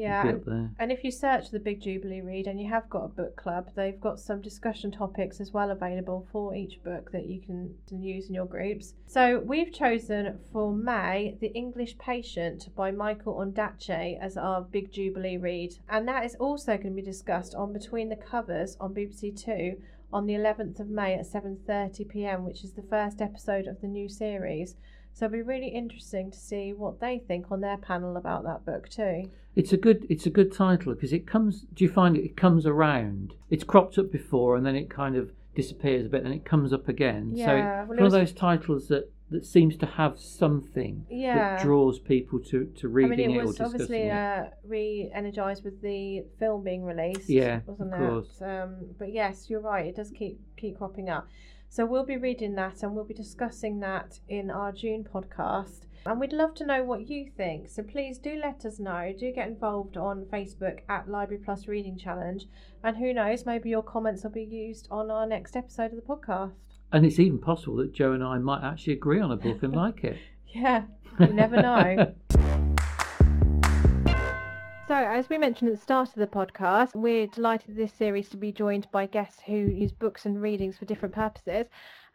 Yeah, 0.00 0.26
and, 0.26 0.74
and 0.78 0.90
if 0.90 1.04
you 1.04 1.10
search 1.10 1.50
the 1.50 1.58
Big 1.58 1.82
Jubilee 1.82 2.22
Read 2.22 2.46
and 2.46 2.60
you 2.60 2.68
have 2.70 2.88
got 2.88 3.04
a 3.04 3.08
book 3.08 3.36
club, 3.36 3.68
they've 3.76 4.00
got 4.00 4.18
some 4.18 4.40
discussion 4.40 4.90
topics 4.90 5.40
as 5.40 5.52
well 5.52 5.70
available 5.70 6.26
for 6.32 6.54
each 6.54 6.82
book 6.82 7.12
that 7.12 7.26
you 7.26 7.40
can 7.40 7.74
use 7.90 8.28
in 8.28 8.34
your 8.34 8.46
groups. 8.46 8.94
So 9.06 9.40
we've 9.40 9.72
chosen 9.72 10.38
for 10.52 10.72
May 10.72 11.36
The 11.40 11.48
English 11.48 11.98
Patient 11.98 12.74
by 12.74 12.90
Michael 12.90 13.34
Ondaatje 13.34 14.18
as 14.18 14.36
our 14.36 14.62
Big 14.62 14.90
Jubilee 14.90 15.36
Read, 15.36 15.78
and 15.88 16.08
that 16.08 16.24
is 16.24 16.34
also 16.36 16.76
going 16.76 16.94
to 16.94 17.02
be 17.02 17.02
discussed 17.02 17.54
on 17.54 17.72
Between 17.72 18.08
the 18.08 18.16
Covers 18.16 18.76
on 18.80 18.94
BBC 18.94 19.38
Two 19.38 19.82
on 20.12 20.26
the 20.26 20.34
11th 20.34 20.80
of 20.80 20.88
May 20.88 21.14
at 21.14 21.26
7:30 21.26 22.08
p.m., 22.08 22.44
which 22.44 22.64
is 22.64 22.72
the 22.72 22.82
first 22.82 23.20
episode 23.20 23.66
of 23.66 23.80
the 23.80 23.86
new 23.86 24.08
series. 24.08 24.76
So 25.12 25.26
it'll 25.26 25.38
be 25.38 25.42
really 25.42 25.68
interesting 25.68 26.30
to 26.30 26.38
see 26.38 26.72
what 26.72 27.00
they 27.00 27.18
think 27.18 27.50
on 27.50 27.60
their 27.60 27.76
panel 27.76 28.16
about 28.16 28.44
that 28.44 28.64
book 28.64 28.88
too. 28.88 29.30
It's 29.56 29.72
a 29.72 29.76
good 29.76 30.06
it's 30.08 30.26
a 30.26 30.30
good 30.30 30.52
title 30.52 30.94
because 30.94 31.12
it 31.12 31.26
comes. 31.26 31.66
Do 31.74 31.84
you 31.84 31.90
find 31.90 32.16
it, 32.16 32.24
it 32.24 32.36
comes 32.36 32.66
around? 32.66 33.34
It's 33.50 33.64
cropped 33.64 33.98
up 33.98 34.10
before 34.12 34.56
and 34.56 34.64
then 34.64 34.76
it 34.76 34.88
kind 34.90 35.16
of 35.16 35.32
disappears 35.54 36.06
a 36.06 36.08
bit, 36.08 36.24
and 36.24 36.32
it 36.32 36.44
comes 36.44 36.72
up 36.72 36.88
again. 36.88 37.32
Yeah, 37.34 37.46
so 37.46 37.54
well, 37.88 37.98
one 37.98 38.06
of 38.06 38.12
those 38.12 38.32
titles 38.32 38.88
that 38.88 39.10
that 39.30 39.44
seems 39.46 39.76
to 39.76 39.86
have 39.86 40.18
something 40.18 41.06
Yeah. 41.08 41.56
that 41.56 41.62
draws 41.62 41.98
people 42.00 42.40
to 42.50 42.64
to 42.66 42.88
I 42.88 42.90
reading 42.90 43.28
mean, 43.28 43.30
it 43.30 43.36
it 43.38 43.42
or 43.42 43.46
was 43.46 43.60
obviously 43.60 44.02
it. 44.02 44.10
uh, 44.12 44.46
re-energized 44.64 45.64
with 45.64 45.80
the 45.82 46.24
film 46.38 46.64
being 46.64 46.84
released. 46.84 47.28
Yeah, 47.28 47.60
wasn't 47.66 47.94
of 47.94 48.00
it? 48.00 48.08
course. 48.08 48.42
Um, 48.42 48.76
but 48.98 49.12
yes, 49.12 49.48
you're 49.50 49.60
right. 49.60 49.86
It 49.86 49.96
does 49.96 50.10
keep 50.10 50.40
keep 50.56 50.78
cropping 50.78 51.08
up. 51.08 51.28
So 51.68 51.86
we'll 51.86 52.04
be 52.04 52.16
reading 52.16 52.56
that 52.56 52.82
and 52.82 52.94
we'll 52.96 53.04
be 53.04 53.14
discussing 53.14 53.78
that 53.80 54.18
in 54.28 54.50
our 54.50 54.72
June 54.72 55.04
podcast. 55.12 55.86
And 56.06 56.18
we'd 56.18 56.32
love 56.32 56.54
to 56.54 56.66
know 56.66 56.82
what 56.82 57.08
you 57.08 57.30
think. 57.36 57.68
So 57.68 57.82
please 57.82 58.18
do 58.18 58.38
let 58.42 58.64
us 58.64 58.78
know. 58.78 59.14
Do 59.18 59.32
get 59.32 59.48
involved 59.48 59.96
on 59.96 60.24
Facebook 60.32 60.80
at 60.88 61.08
Library 61.08 61.42
Plus 61.44 61.68
Reading 61.68 61.98
Challenge. 61.98 62.46
And 62.82 62.96
who 62.96 63.12
knows, 63.12 63.44
maybe 63.44 63.68
your 63.68 63.82
comments 63.82 64.24
will 64.24 64.30
be 64.30 64.44
used 64.44 64.88
on 64.90 65.10
our 65.10 65.26
next 65.26 65.56
episode 65.56 65.92
of 65.92 65.96
the 65.96 66.02
podcast. 66.02 66.52
And 66.92 67.04
it's 67.04 67.18
even 67.18 67.38
possible 67.38 67.76
that 67.76 67.92
Joe 67.92 68.12
and 68.12 68.24
I 68.24 68.38
might 68.38 68.64
actually 68.64 68.94
agree 68.94 69.20
on 69.20 69.30
a 69.30 69.36
book 69.36 69.62
and 69.62 69.76
like 69.76 70.02
it. 70.04 70.18
Yeah, 70.48 70.84
you 71.18 71.28
never 71.28 71.60
know. 71.60 72.14
So, 74.90 74.96
as 74.96 75.28
we 75.28 75.38
mentioned 75.38 75.70
at 75.70 75.76
the 75.76 75.80
start 75.80 76.08
of 76.08 76.16
the 76.16 76.26
podcast, 76.26 76.96
we're 76.96 77.28
delighted 77.28 77.76
this 77.76 77.92
series 77.92 78.28
to 78.30 78.36
be 78.36 78.50
joined 78.50 78.90
by 78.90 79.06
guests 79.06 79.40
who 79.46 79.54
use 79.54 79.92
books 79.92 80.26
and 80.26 80.42
readings 80.42 80.78
for 80.78 80.84
different 80.84 81.14
purposes. 81.14 81.66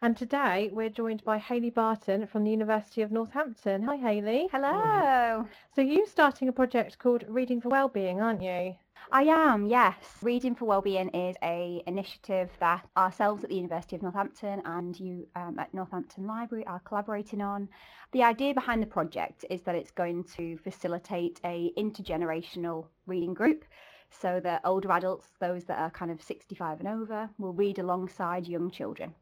And 0.02 0.14
today 0.14 0.68
we're 0.70 0.90
joined 0.90 1.24
by 1.24 1.38
Hayley 1.38 1.70
Barton 1.70 2.26
from 2.26 2.44
the 2.44 2.50
University 2.50 3.00
of 3.00 3.10
Northampton. 3.10 3.82
Hi, 3.84 3.96
Hayley. 3.96 4.48
Hello. 4.52 5.48
So, 5.74 5.80
you're 5.80 6.06
starting 6.06 6.48
a 6.48 6.52
project 6.52 6.98
called 6.98 7.24
Reading 7.26 7.62
for 7.62 7.70
Wellbeing, 7.70 8.20
aren't 8.20 8.42
you? 8.42 8.74
I 9.12 9.22
am, 9.22 9.66
yes. 9.66 9.94
Reading 10.20 10.54
for 10.54 10.64
Wellbeing 10.64 11.10
is 11.10 11.36
a 11.42 11.82
initiative 11.86 12.50
that 12.58 12.84
ourselves 12.96 13.44
at 13.44 13.50
the 13.50 13.56
University 13.56 13.94
of 13.94 14.02
Northampton 14.02 14.60
and 14.64 14.98
you 14.98 15.28
um, 15.36 15.58
at 15.58 15.72
Northampton 15.72 16.26
Library 16.26 16.66
are 16.66 16.80
collaborating 16.80 17.40
on. 17.40 17.68
The 18.12 18.24
idea 18.24 18.52
behind 18.52 18.82
the 18.82 18.86
project 18.86 19.44
is 19.48 19.62
that 19.62 19.74
it's 19.74 19.92
going 19.92 20.24
to 20.36 20.58
facilitate 20.58 21.40
a 21.44 21.72
intergenerational 21.78 22.86
reading 23.06 23.32
group 23.32 23.64
so 24.10 24.40
that 24.40 24.62
older 24.64 24.90
adults, 24.92 25.28
those 25.40 25.64
that 25.64 25.78
are 25.78 25.90
kind 25.90 26.10
of 26.10 26.22
65 26.22 26.80
and 26.80 26.88
over, 26.88 27.30
will 27.38 27.52
read 27.52 27.78
alongside 27.78 28.46
young 28.46 28.70
children. 28.70 29.14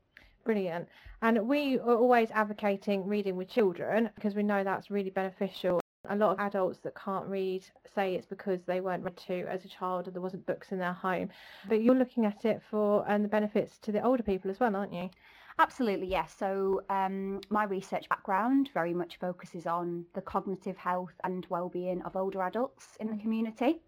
Brilliant. 0.45 0.89
And 1.23 1.47
we 1.49 1.79
are 1.79 1.97
always 1.97 2.31
advocating 2.33 3.07
reading 3.07 3.37
with 3.37 3.49
children 3.49 4.11
because 4.15 4.35
we 4.35 4.43
know 4.43 4.63
that's 4.63 4.91
really 4.91 5.11
beneficial. 5.11 5.81
A 6.09 6.17
lot 6.17 6.33
of 6.33 6.41
adults 6.41 6.79
that 6.81 6.95
can't 6.95 7.27
read 7.27 7.65
say 7.95 8.15
it's 8.15 8.27
because 8.27 8.61
they 8.67 8.81
weren't 8.81 9.05
read 9.05 9.17
to 9.29 9.47
as 9.49 9.65
a 9.65 9.69
child 9.69 10.07
and 10.07 10.15
there 10.15 10.23
wasn't 10.23 10.47
books 10.47 10.73
in 10.73 10.79
their 10.79 10.93
home. 10.93 11.31
But 11.69 11.83
you're 11.83 11.95
looking 11.95 12.27
at 12.27 12.45
it 12.45 12.63
for 12.71 13.05
and 13.09 13.25
the 13.25 13.29
benefits 13.29 13.79
to 13.79 13.93
the 13.93 14.05
older 14.05 14.23
people 14.23 14.51
as 14.51 14.61
well, 14.61 14.77
aren't 14.77 14.93
you? 14.93 15.11
Absolutely, 15.59 16.09
yes. 16.09 16.35
So 16.37 16.83
um, 16.91 17.41
my 17.49 17.65
research 17.65 18.09
background 18.09 18.71
very 18.75 18.93
much 18.93 19.19
focuses 19.19 19.67
on 19.67 20.05
the 20.15 20.21
cognitive 20.21 20.77
health 20.77 21.15
and 21.23 21.47
well-being 21.49 22.03
of 22.03 22.17
older 22.17 22.43
adults 22.43 22.97
in 23.01 23.09
the 23.11 23.17
community. 23.17 23.81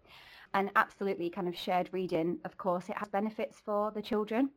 And 0.53 0.71
absolutely 0.77 1.29
kind 1.29 1.47
of 1.47 1.57
shared 1.57 1.89
reading, 1.91 2.39
of 2.45 2.57
course, 2.57 2.87
it 2.87 2.97
has 2.97 3.09
benefits 3.09 3.59
for 3.59 3.91
the 3.91 4.01
children 4.01 4.49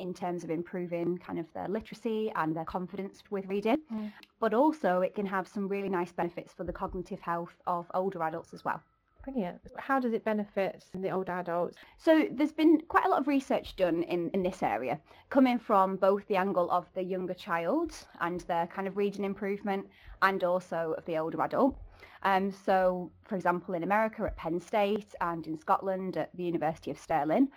in 0.00 0.14
terms 0.14 0.44
of 0.44 0.50
improving 0.50 1.18
kind 1.18 1.38
of 1.38 1.46
their 1.52 1.68
literacy 1.68 2.32
and 2.36 2.54
their 2.54 2.64
confidence 2.64 3.22
with 3.30 3.46
reading. 3.46 3.78
Mm. 3.92 4.12
But 4.38 4.54
also 4.54 5.00
it 5.00 5.14
can 5.14 5.26
have 5.26 5.46
some 5.46 5.68
really 5.68 5.88
nice 5.88 6.12
benefits 6.12 6.52
for 6.52 6.64
the 6.64 6.72
cognitive 6.72 7.20
health 7.20 7.54
of 7.66 7.86
older 7.94 8.22
adults 8.22 8.54
as 8.54 8.64
well. 8.64 8.82
Brilliant. 9.24 9.60
How 9.76 10.00
does 10.00 10.14
it 10.14 10.24
benefit 10.24 10.84
the 10.94 11.10
older 11.10 11.32
adults? 11.32 11.76
So 11.98 12.26
there's 12.30 12.52
been 12.52 12.80
quite 12.88 13.04
a 13.04 13.08
lot 13.08 13.20
of 13.20 13.28
research 13.28 13.76
done 13.76 14.02
in, 14.04 14.30
in 14.30 14.42
this 14.42 14.62
area, 14.62 14.98
coming 15.28 15.58
from 15.58 15.96
both 15.96 16.26
the 16.26 16.36
angle 16.36 16.70
of 16.70 16.86
the 16.94 17.02
younger 17.02 17.34
child 17.34 17.92
and 18.20 18.40
their 18.42 18.66
kind 18.68 18.88
of 18.88 18.96
reading 18.96 19.24
improvement 19.24 19.86
and 20.22 20.42
also 20.42 20.94
of 20.96 21.04
the 21.04 21.18
older 21.18 21.42
adult. 21.42 21.76
Um, 22.22 22.50
so, 22.50 23.10
for 23.24 23.36
example, 23.36 23.74
in 23.74 23.82
America 23.82 24.22
at 24.24 24.36
Penn 24.36 24.60
State 24.60 25.14
and 25.20 25.46
in 25.46 25.58
Scotland 25.58 26.16
at 26.16 26.34
the 26.34 26.44
University 26.44 26.90
of 26.90 26.98
Stirling. 26.98 27.48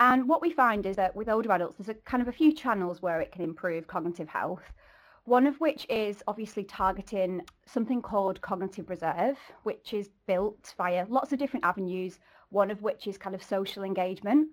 And 0.00 0.28
what 0.28 0.42
we 0.42 0.50
find 0.50 0.86
is 0.86 0.96
that 0.96 1.14
with 1.14 1.28
older 1.28 1.52
adults, 1.52 1.76
there's 1.78 1.88
a 1.88 1.94
kind 1.94 2.22
of 2.22 2.28
a 2.28 2.32
few 2.32 2.52
channels 2.52 3.00
where 3.00 3.20
it 3.20 3.32
can 3.32 3.42
improve 3.42 3.86
cognitive 3.86 4.28
health. 4.28 4.72
One 5.24 5.46
of 5.46 5.58
which 5.60 5.86
is 5.88 6.22
obviously 6.26 6.64
targeting 6.64 7.42
something 7.64 8.02
called 8.02 8.40
cognitive 8.42 8.90
reserve, 8.90 9.38
which 9.62 9.94
is 9.94 10.10
built 10.26 10.74
via 10.76 11.06
lots 11.08 11.32
of 11.32 11.38
different 11.38 11.64
avenues, 11.64 12.18
one 12.50 12.70
of 12.70 12.82
which 12.82 13.06
is 13.06 13.16
kind 13.16 13.34
of 13.34 13.42
social 13.42 13.84
engagement. 13.84 14.48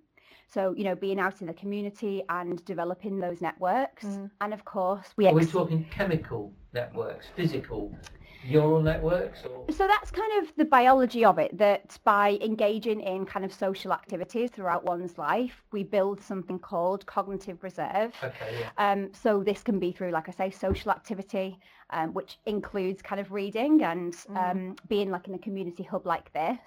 So, 0.47 0.73
you 0.77 0.83
know, 0.83 0.95
being 0.95 1.19
out 1.19 1.41
in 1.41 1.47
the 1.47 1.53
community 1.53 2.23
and 2.29 2.63
developing 2.65 3.19
those 3.19 3.41
networks. 3.41 4.05
Mm. 4.05 4.31
And 4.41 4.53
of 4.53 4.63
course, 4.63 5.07
we 5.17 5.27
Are 5.27 5.33
we 5.33 5.45
talking 5.45 5.85
chemical 5.91 6.53
networks, 6.73 7.27
physical, 7.35 7.93
neural 8.49 8.81
networks, 8.81 9.43
or 9.45 9.65
So 9.71 9.87
that's 9.87 10.11
kind 10.11 10.43
of 10.43 10.53
the 10.55 10.65
biology 10.65 11.23
of 11.25 11.37
it, 11.37 11.57
that 11.57 11.97
by 12.03 12.37
engaging 12.41 13.01
in 13.01 13.25
kind 13.25 13.45
of 13.45 13.53
social 13.53 13.93
activities 13.93 14.49
throughout 14.51 14.83
one's 14.83 15.17
life, 15.17 15.63
we 15.71 15.83
build 15.83 16.21
something 16.21 16.59
called 16.59 17.05
cognitive 17.05 17.63
reserve. 17.63 18.13
okay, 18.23 18.59
yeah. 18.59 18.71
Um, 18.77 19.09
so 19.13 19.43
this 19.43 19.61
can 19.63 19.79
be 19.79 19.91
through, 19.91 20.11
like 20.11 20.27
I 20.29 20.31
say, 20.31 20.49
social 20.49 20.91
activity, 20.91 21.59
um, 21.91 22.13
which 22.13 22.39
includes 22.45 23.01
kind 23.01 23.21
of 23.21 23.31
reading 23.31 23.83
and 23.83 24.15
um, 24.35 24.75
being 24.87 25.11
like 25.11 25.27
in 25.27 25.33
a 25.33 25.39
community 25.39 25.83
hub 25.83 26.05
like 26.05 26.31
this. 26.33 26.59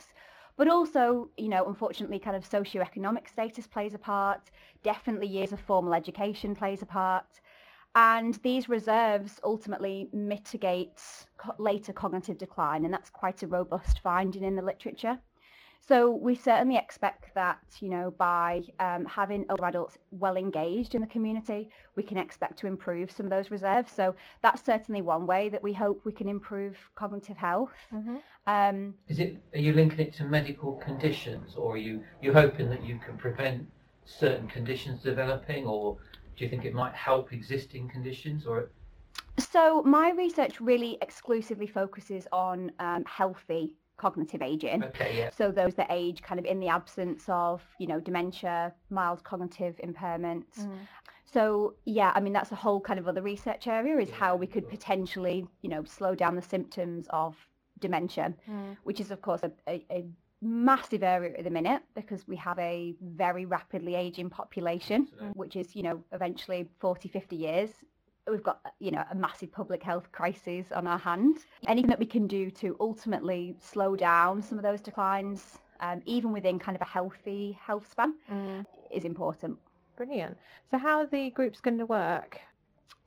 But 0.57 0.69
also, 0.69 1.29
you 1.37 1.49
know, 1.49 1.67
unfortunately, 1.67 2.21
kind 2.21 2.37
of 2.37 2.49
socioeconomic 2.49 3.29
status 3.29 3.67
plays 3.67 3.95
a 3.95 3.99
part. 3.99 4.51
Definitely 4.85 5.27
years 5.27 5.53
of 5.53 5.61
formal 5.61 5.95
education 5.95 6.55
plays 6.55 6.81
a 6.83 6.87
part. 6.87 7.27
And 7.95 8.35
these 8.43 8.69
reserves 8.69 9.41
ultimately 9.45 10.09
mitigate 10.13 11.01
co- 11.37 11.55
later 11.59 11.93
cognitive 11.93 12.39
decline, 12.39 12.85
and 12.85 12.93
that's 12.93 13.11
quite 13.11 13.43
a 13.43 13.47
robust 13.47 14.01
finding 14.01 14.43
in 14.43 14.57
the 14.57 14.63
literature. 14.63 15.19
So 15.87 16.11
we 16.11 16.35
certainly 16.35 16.79
expect 16.79 17.35
that, 17.35 17.59
you 17.81 17.91
know, 17.91 18.15
by 18.17 18.63
um, 18.81 19.05
having 19.05 19.45
older 19.51 19.67
adults 19.67 19.99
well 20.13 20.37
engaged 20.37 20.95
in 20.95 21.03
the 21.03 21.07
community, 21.07 21.69
we 21.95 22.03
can 22.03 22.17
expect 22.17 22.59
to 22.61 22.67
improve 22.67 23.11
some 23.11 23.27
of 23.27 23.31
those 23.31 23.51
reserves. 23.51 23.93
So 23.93 24.15
that's 24.43 24.65
certainly 24.65 25.03
one 25.03 25.27
way 25.27 25.51
that 25.51 25.63
we 25.63 25.75
hope 25.75 26.01
we 26.05 26.13
can 26.13 26.27
improve 26.27 26.79
cognitive 26.95 27.37
health. 27.37 27.75
Mm-hmm. 27.93 28.17
Um, 28.47 28.95
Is 29.09 29.21
it? 29.21 29.37
Are 29.53 29.59
you 29.59 29.75
linking 29.75 30.01
it 30.01 30.15
to 30.15 30.25
medical 30.25 30.73
conditions, 30.73 31.55
or 31.55 31.75
are 31.75 31.79
you 31.79 32.03
you 32.23 32.33
hoping 32.33 32.71
that 32.71 32.83
you 32.83 32.99
can 32.99 33.19
prevent 33.19 33.67
certain 34.07 34.49
conditions 34.49 35.03
developing, 35.03 35.67
or 35.67 35.99
do 36.37 36.45
you 36.45 36.51
think 36.51 36.65
it 36.65 36.75
might 36.75 36.95
help 36.95 37.33
existing 37.33 37.89
conditions, 37.89 38.47
or 38.47 38.71
so 39.39 39.83
my 39.83 40.11
research 40.11 40.61
really 40.61 40.99
exclusively 41.03 41.67
focuses 41.67 42.27
on 42.33 42.71
um, 42.79 43.05
healthy 43.07 43.75
cognitive 43.97 44.43
aging. 44.43 44.83
okay, 44.85 45.17
yeah, 45.17 45.31
So 45.31 45.51
those 45.53 45.75
that 45.75 45.87
age 45.91 46.23
kind 46.23 46.39
of 46.41 46.47
in 46.47 46.59
the 46.61 46.69
absence 46.69 47.25
of, 47.29 47.63
you 47.79 47.87
know, 47.87 48.01
dementia, 48.01 48.73
mild 48.91 49.23
cognitive 49.23 49.79
impairments. 49.85 50.59
Mm. 50.59 50.79
So 51.25 51.75
yeah, 51.85 52.13
I 52.15 52.21
mean 52.21 52.33
that's 52.33 52.53
a 52.53 52.57
whole 52.57 52.81
kind 52.81 52.99
of 52.99 53.07
other 53.09 53.23
research 53.23 53.67
area 53.67 53.99
is 53.99 54.09
Yeah, 54.09 54.17
how 54.17 54.37
we 54.37 54.47
could 54.47 54.65
course. 54.65 54.77
potentially, 54.77 55.47
you 55.63 55.69
know, 55.71 55.85
slow 55.85 56.15
down 56.15 56.35
the 56.37 56.43
symptoms 56.43 57.07
of 57.11 57.37
dementia, 57.81 58.35
Mm. 58.51 58.77
which 58.85 59.01
is 59.01 59.11
of 59.11 59.21
course 59.23 59.43
a, 59.43 59.53
a, 59.69 59.85
a 59.91 60.05
massive 60.45 61.03
area 61.03 61.35
at 61.39 61.45
the 61.45 61.51
minute 61.51 61.83
because 61.95 62.29
we 62.29 62.37
have 62.37 62.59
a 62.59 62.95
very 63.01 63.47
rapidly 63.47 63.95
aging 63.95 64.31
population, 64.31 65.09
which 65.35 65.57
is, 65.57 65.75
you 65.75 65.83
know, 65.83 66.03
eventually 66.13 66.69
40, 66.81 67.09
50 67.09 67.37
years 67.37 67.71
we've 68.31 68.43
got 68.43 68.61
you 68.79 68.91
know 68.91 69.05
a 69.11 69.15
massive 69.15 69.53
public 69.53 69.83
health 69.83 70.11
crisis 70.13 70.73
on 70.73 70.87
our 70.87 70.99
hands. 70.99 71.41
Anything 71.69 71.91
that 71.91 71.99
we 71.99 72.07
can 72.07 72.27
do 72.27 72.51
to 72.53 72.75
ultimately 72.81 73.55
slow 73.61 73.97
down 73.97 74.41
some 74.43 74.57
of 74.59 74.65
those 74.65 74.81
declines, 74.81 75.59
um, 75.81 76.01
even 76.07 76.33
within 76.33 76.59
kind 76.59 76.75
of 76.75 76.81
a 76.81 76.87
healthy 76.87 77.59
health 77.61 77.91
span, 77.91 78.15
Mm, 78.33 78.65
is 78.91 79.05
important. 79.05 79.59
brilliant. 79.97 80.37
So 80.71 80.79
how 80.79 81.01
are 81.01 81.07
the 81.07 81.31
groups 81.31 81.61
going 81.61 81.79
to 81.79 81.87
work? 81.87 82.41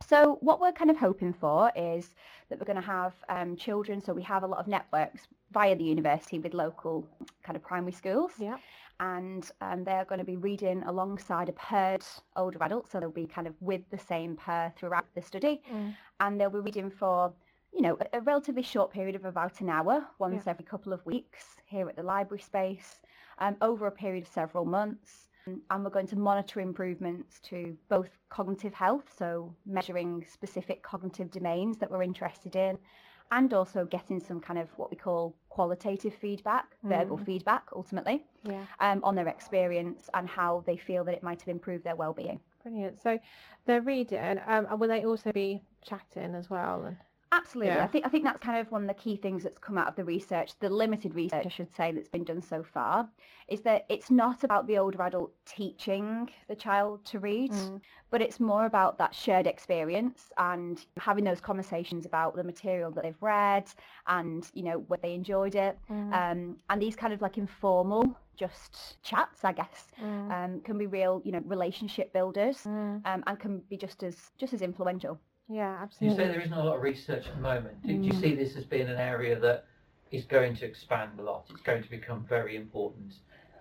So 0.08 0.38
what 0.42 0.62
we're 0.62 0.72
kind 0.72 0.90
of 0.90 0.98
hoping 0.98 1.34
for 1.34 1.72
is 1.76 2.16
that 2.50 2.60
we're 2.60 2.66
going 2.66 2.82
to 2.82 2.82
have 2.82 3.14
um, 3.28 3.58
children. 3.58 4.02
So 4.02 4.14
we 4.14 4.24
have 4.24 4.44
a 4.44 4.48
lot 4.48 4.60
of 4.60 4.68
networks 4.68 5.28
via 5.52 5.76
the 5.76 5.84
university 5.84 6.40
with 6.40 6.54
local 6.54 7.06
kind 7.44 7.56
of 7.58 7.64
primary 7.64 7.92
schools. 7.92 8.32
Yeah. 8.40 8.58
And 9.00 9.50
um, 9.60 9.84
they're 9.84 10.06
going 10.06 10.20
to 10.20 10.26
be 10.26 10.38
reading 10.38 10.82
alongside 10.84 11.50
a 11.50 11.52
paired 11.54 12.06
older 12.36 12.58
adult. 12.62 12.90
So 12.90 13.00
they'll 13.00 13.12
be 13.12 13.28
kind 13.28 13.48
of 13.48 13.54
with 13.60 13.82
the 13.92 13.98
same 13.98 14.36
pair 14.38 14.74
throughout 14.78 15.06
the 15.14 15.22
study. 15.22 15.62
Mm. 15.72 15.96
And 16.20 16.40
they'll 16.40 16.50
be 16.50 16.60
reading 16.60 16.90
for, 16.90 17.34
you 17.74 17.82
know, 17.82 17.98
a, 18.00 18.18
a 18.18 18.22
relatively 18.22 18.64
short 18.64 18.92
period 18.92 19.16
of 19.16 19.26
about 19.26 19.60
an 19.62 19.70
hour, 19.70 20.06
once 20.20 20.48
every 20.48 20.66
couple 20.66 20.94
of 20.94 21.06
weeks 21.06 21.58
here 21.66 21.90
at 21.90 21.96
the 21.96 22.04
library 22.04 22.42
space, 22.42 23.02
um, 23.40 23.58
over 23.62 23.88
a 23.88 23.92
period 23.92 24.24
of 24.24 24.32
several 24.32 24.66
months 24.66 25.28
and 25.48 25.84
we're 25.84 25.90
going 25.90 26.08
to 26.08 26.16
monitor 26.18 26.60
improvements 26.60 27.40
to 27.42 27.76
both 27.90 28.10
cognitive 28.30 28.74
health, 28.74 29.06
so 29.18 29.54
measuring 29.66 30.26
specific 30.30 30.84
cognitive 30.84 31.32
domains 31.32 31.78
that 31.78 31.90
we're 31.90 32.04
interested 32.04 32.56
in, 32.56 32.78
and 33.32 33.54
also 33.54 33.86
getting 33.86 34.20
some 34.20 34.40
kind 34.40 34.60
of 34.60 34.70
what 34.78 34.90
we 34.90 34.98
call 34.98 35.36
qualitative 35.50 36.14
feedback, 36.14 36.66
verbal 36.84 37.18
Mm. 37.18 37.26
feedback 37.26 37.64
ultimately, 37.76 38.26
Yeah. 38.44 38.66
um, 38.80 39.04
on 39.04 39.16
their 39.16 39.28
experience 39.28 40.10
and 40.14 40.28
how 40.28 40.64
they 40.66 40.78
feel 40.78 41.04
that 41.06 41.16
it 41.16 41.24
might 41.24 41.42
have 41.42 41.50
improved 41.50 41.84
their 41.84 41.96
well-being. 41.96 42.40
Brilliant. 42.64 43.02
So 43.02 43.20
they're 43.66 43.82
reading, 43.82 44.40
um, 44.46 44.68
and 44.70 44.80
will 44.80 44.88
they 44.90 45.06
also 45.06 45.32
be 45.32 45.62
chatting 45.82 46.36
as 46.36 46.50
well? 46.50 46.96
Absolutely. 47.32 47.74
Yeah. 47.74 47.84
I 47.84 47.88
think 47.88 48.06
I 48.06 48.10
think 48.10 48.24
that's 48.24 48.40
kind 48.40 48.58
of 48.60 48.72
one 48.72 48.84
of 48.84 48.88
the 48.88 48.94
key 48.94 49.18
things 49.18 49.44
that's 49.44 49.58
come 49.60 49.78
out 49.78 49.88
of 49.88 49.96
the 49.96 50.04
research, 50.06 50.52
the 50.60 50.70
limited 50.70 51.14
research 51.14 51.46
I 51.46 51.50
should 51.50 51.74
say 51.76 51.92
that's 51.92 52.08
been 52.08 52.24
done 52.24 52.42
so 52.42 52.64
far, 52.64 53.10
is 53.48 53.62
that 53.62 53.86
it's 53.90 54.10
not 54.10 54.44
about 54.44 54.66
the 54.68 54.78
older 54.78 55.02
adult 55.02 55.32
teaching 55.46 56.30
the 56.48 56.56
child 56.56 57.04
to 57.06 57.20
read, 57.20 57.52
Mm. 57.52 57.82
but 58.12 58.22
it's 58.22 58.40
more 58.40 58.66
about 58.66 58.98
that 59.00 59.14
shared 59.14 59.46
experience 59.48 60.32
and 60.38 60.86
having 60.98 61.24
those 61.26 61.42
conversations 61.42 62.06
about 62.06 62.36
the 62.36 62.44
material 62.44 62.92
that 62.92 63.04
they've 63.04 63.22
read 63.22 63.66
and 64.08 64.50
you 64.54 64.64
know 64.64 64.80
whether 64.88 65.02
they 65.02 65.14
enjoyed 65.14 65.56
it, 65.56 65.78
Mm. 65.90 66.14
um, 66.14 66.58
and 66.70 66.82
these 66.82 66.96
kind 66.96 67.14
of 67.14 67.22
like 67.22 67.38
informal 67.38 68.18
just 68.38 69.02
chats, 69.02 69.44
I 69.44 69.52
guess, 69.52 69.88
Mm. 70.02 70.32
um, 70.32 70.62
can 70.62 70.78
be 70.78 70.88
real 70.88 71.22
you 71.26 71.32
know 71.32 71.42
relationship 71.46 72.14
builders. 72.14 72.64
Mm. 72.64 73.02
Um, 73.06 73.24
and 73.28 73.40
can 73.40 73.60
be 73.70 73.78
just 73.78 74.04
as 74.04 74.32
just 74.38 74.54
as 74.54 74.62
influential. 74.62 75.20
Yeah, 75.50 75.78
absolutely. 75.82 76.24
You 76.24 76.28
say 76.28 76.32
there 76.34 76.42
isn't 76.42 76.54
a 76.58 76.64
lot 76.64 76.76
of 76.76 76.82
research 76.82 77.28
at 77.28 77.36
the 77.36 77.42
moment. 77.42 77.82
Do, 77.82 77.98
do 77.98 78.04
you 78.06 78.14
Mm. 78.14 78.22
see 78.22 78.36
this 78.36 78.56
as 78.56 78.66
being 78.66 78.88
an 78.88 78.98
area 78.98 79.40
that 79.40 79.66
is 80.12 80.26
going 80.26 80.56
to 80.56 80.66
expand 80.66 81.20
a 81.20 81.24
lot? 81.24 81.46
It's 81.50 81.62
going 81.62 81.84
to 81.84 81.90
become 81.90 82.26
very 82.26 82.56
important 82.56 83.14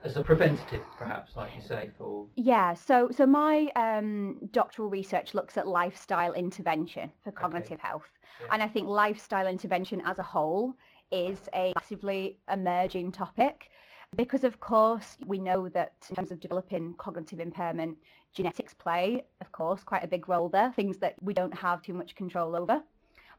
as 0.04 0.16
a 0.16 0.22
preventative, 0.22 0.82
perhaps, 0.98 1.36
like 1.36 1.54
you 1.54 1.62
say, 1.62 1.90
for 1.96 2.26
Yeah, 2.36 2.74
so 2.74 3.08
so 3.10 3.24
my 3.26 3.68
um, 3.76 4.38
doctoral 4.52 4.90
research 4.90 5.32
looks 5.34 5.56
at 5.56 5.66
lifestyle 5.66 6.32
intervention 6.34 7.10
for 7.24 7.32
cognitive 7.32 7.80
health, 7.80 8.10
Yeah. 8.40 8.48
and 8.52 8.62
I 8.62 8.68
think 8.68 8.88
lifestyle 8.88 9.46
intervention 9.46 10.02
as 10.04 10.18
a 10.18 10.22
whole 10.22 10.74
is 11.10 11.48
a 11.54 11.72
massively 11.76 12.38
emerging 12.52 13.12
topic 13.12 13.70
because, 14.14 14.44
of 14.44 14.60
course, 14.60 15.16
we 15.26 15.38
know 15.38 15.68
that 15.70 15.94
in 16.08 16.16
terms 16.16 16.30
of 16.30 16.40
developing 16.40 16.94
cognitive 16.98 17.40
impairment, 17.40 17.96
genetics 18.32 18.74
play, 18.74 19.24
of 19.40 19.50
course, 19.52 19.82
quite 19.82 20.04
a 20.04 20.06
big 20.06 20.28
role 20.28 20.48
there. 20.48 20.72
Things 20.72 20.98
that 20.98 21.14
we 21.20 21.34
don't 21.34 21.54
have 21.56 21.82
too 21.82 21.94
much 21.94 22.14
control 22.14 22.54
over, 22.54 22.82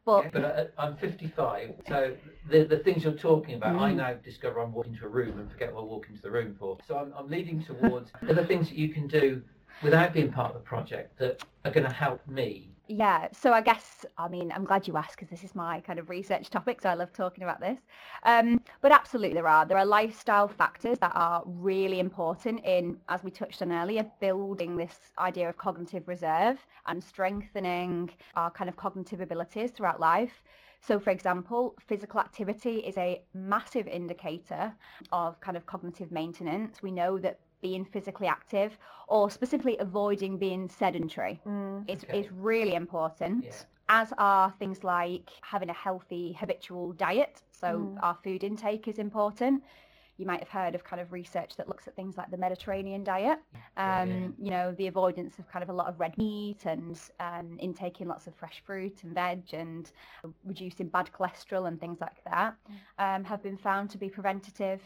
but 0.05 0.31
But 0.33 0.43
uh, 0.43 0.65
I'm 0.77 0.95
55, 0.97 1.75
so 1.87 2.15
the, 2.49 2.63
the 2.63 2.77
things 2.79 3.03
you're 3.03 3.13
talking 3.13 3.55
about, 3.55 3.75
I 3.75 3.91
Mm. 3.91 3.97
now 3.97 4.13
discover 4.13 4.59
I'm 4.59 4.73
walking 4.73 4.93
into 4.93 5.05
a 5.05 5.09
room 5.09 5.39
and 5.39 5.51
forget 5.51 5.73
what 5.73 5.81
I 5.81 5.85
walk 5.85 6.07
into 6.09 6.21
the 6.21 6.31
room 6.31 6.55
for. 6.59 6.77
So 6.87 6.97
I'm, 6.97 7.13
I'm 7.15 7.29
leading 7.29 7.61
towards 7.63 8.11
the 8.21 8.45
things 8.45 8.69
that 8.69 8.77
you 8.77 8.89
can 8.89 9.07
do 9.07 9.41
without 9.83 10.13
being 10.13 10.31
part 10.31 10.49
of 10.49 10.53
the 10.55 10.67
project 10.67 11.17
that 11.19 11.43
are 11.65 11.71
going 11.71 11.85
to 11.85 11.93
help 11.93 12.25
me. 12.27 12.71
Yeah, 12.89 13.27
so 13.33 13.51
I 13.51 13.59
guess, 13.59 14.05
I 14.17 14.29
mean, 14.29 14.49
I'm 14.49 14.63
glad 14.63 14.87
you 14.87 14.95
asked 14.95 15.17
because 15.17 15.29
this 15.29 15.43
is 15.43 15.53
my 15.53 15.81
kind 15.81 15.99
of 15.99 16.09
research 16.09 16.49
topic, 16.49 16.81
so 16.81 16.89
I 16.89 16.93
love 16.93 17.11
talking 17.11 17.43
about 17.43 17.59
this. 17.59 17.77
Um, 18.23 18.61
but 18.81 18.93
absolutely 18.93 19.33
there 19.33 19.47
are. 19.47 19.65
There 19.65 19.77
are 19.77 19.85
lifestyle 19.85 20.47
factors 20.47 20.97
that 20.99 21.11
are 21.13 21.43
really 21.45 21.99
important 21.99 22.63
in, 22.63 22.97
as 23.09 23.23
we 23.23 23.31
touched 23.31 23.61
on 23.61 23.73
earlier, 23.73 24.05
building 24.21 24.77
this 24.77 25.11
idea 25.19 25.49
of 25.49 25.57
cognitive 25.57 26.07
reserve 26.07 26.65
and 26.85 27.03
strengthening 27.03 28.09
our 28.35 28.49
kind 28.51 28.69
of 28.69 28.77
cognitive 28.77 29.19
abilities 29.19 29.71
throughout 29.71 29.99
life. 29.99 30.41
So 30.79 30.97
for 30.97 31.09
example, 31.09 31.75
physical 31.87 32.21
activity 32.21 32.77
is 32.77 32.97
a 32.97 33.21
massive 33.33 33.87
indicator 33.87 34.73
of 35.11 35.37
kind 35.41 35.57
of 35.57 35.65
cognitive 35.65 36.11
maintenance. 36.11 36.81
We 36.81 36.91
know 36.91 37.17
that 37.17 37.39
being 37.61 37.85
physically 37.85 38.27
active 38.27 38.77
or 39.07 39.29
specifically 39.31 39.77
avoiding 39.79 40.37
being 40.37 40.67
sedentary 40.69 41.39
Mm. 41.45 41.89
is, 41.89 42.03
Okay. 42.03 42.19
is 42.19 42.31
really 42.31 42.75
important. 42.75 43.45
Yeah. 43.45 43.53
As 43.89 44.13
are 44.17 44.51
things 44.59 44.83
like 44.83 45.29
having 45.41 45.69
a 45.69 45.73
healthy 45.73 46.33
habitual 46.33 46.93
diet. 46.93 47.41
So 47.51 47.67
Mm. 47.67 48.03
our 48.03 48.15
food 48.23 48.43
intake 48.43 48.87
is 48.87 48.99
important. 48.99 49.63
You 50.17 50.25
might 50.25 50.39
have 50.39 50.49
heard 50.49 50.73
of 50.73 50.83
kind 50.83 50.99
of 50.99 51.11
research 51.13 51.55
that 51.57 51.67
looks 51.67 51.87
at 51.87 51.95
things 51.95 52.17
like 52.17 52.31
the 52.31 52.37
Mediterranean 52.37 53.03
diet. 53.03 53.39
Um, 53.77 54.09
yeah. 54.09 54.29
You 54.45 54.49
know, 54.49 54.71
the 54.73 54.87
avoidance 54.87 55.37
of 55.37 55.47
kind 55.47 55.61
of 55.61 55.69
a 55.69 55.73
lot 55.73 55.87
of 55.87 55.99
red 55.99 56.17
meat 56.17 56.65
and 56.65 56.99
um, 57.19 57.55
intaking 57.59 58.07
lots 58.07 58.25
of 58.27 58.33
fresh 58.35 58.61
fruit 58.65 59.03
and 59.03 59.13
veg 59.13 59.53
and 59.53 59.91
reducing 60.43 60.87
bad 60.87 61.11
cholesterol 61.15 61.67
and 61.67 61.79
things 61.79 62.01
like 62.01 62.23
that 62.25 62.55
um, 62.97 63.23
have 63.25 63.43
been 63.43 63.57
found 63.57 63.91
to 63.91 63.97
be 63.99 64.09
preventative. 64.09 64.81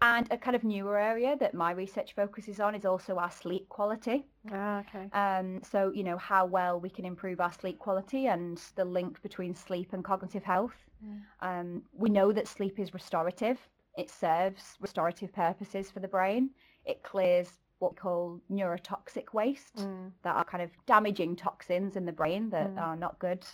And 0.00 0.30
a 0.30 0.38
kind 0.38 0.54
of 0.54 0.62
newer 0.62 0.96
area 0.96 1.36
that 1.40 1.54
my 1.54 1.72
research 1.72 2.14
focuses 2.14 2.60
on 2.60 2.74
is 2.74 2.84
also 2.84 3.16
our 3.16 3.30
sleep 3.30 3.68
quality. 3.68 4.26
Ah, 4.52 4.80
okay. 4.80 5.08
Um, 5.12 5.60
so, 5.62 5.90
you 5.92 6.04
know, 6.04 6.16
how 6.16 6.46
well 6.46 6.78
we 6.78 6.88
can 6.88 7.04
improve 7.04 7.40
our 7.40 7.52
sleep 7.52 7.78
quality 7.80 8.26
and 8.26 8.60
the 8.76 8.84
link 8.84 9.20
between 9.22 9.54
sleep 9.54 9.92
and 9.92 10.04
cognitive 10.04 10.44
health. 10.44 10.76
Mm. 11.04 11.20
Um, 11.40 11.82
we 11.92 12.10
know 12.10 12.30
that 12.32 12.46
sleep 12.46 12.78
is 12.78 12.94
restorative. 12.94 13.58
It 13.96 14.08
serves 14.08 14.76
restorative 14.80 15.32
purposes 15.32 15.90
for 15.90 15.98
the 15.98 16.06
brain. 16.06 16.50
It 16.84 17.02
clears 17.02 17.50
what 17.80 17.92
we 17.92 17.96
call 17.96 18.40
neurotoxic 18.50 19.32
waste 19.34 19.78
Mm. 19.78 20.12
that 20.22 20.36
are 20.36 20.44
kind 20.44 20.62
of 20.62 20.70
damaging 20.86 21.34
toxins 21.34 21.96
in 21.96 22.04
the 22.04 22.12
brain 22.12 22.50
that 22.50 22.74
Mm. 22.74 22.78
are 22.80 22.96
not 22.96 23.18
good. 23.18 23.44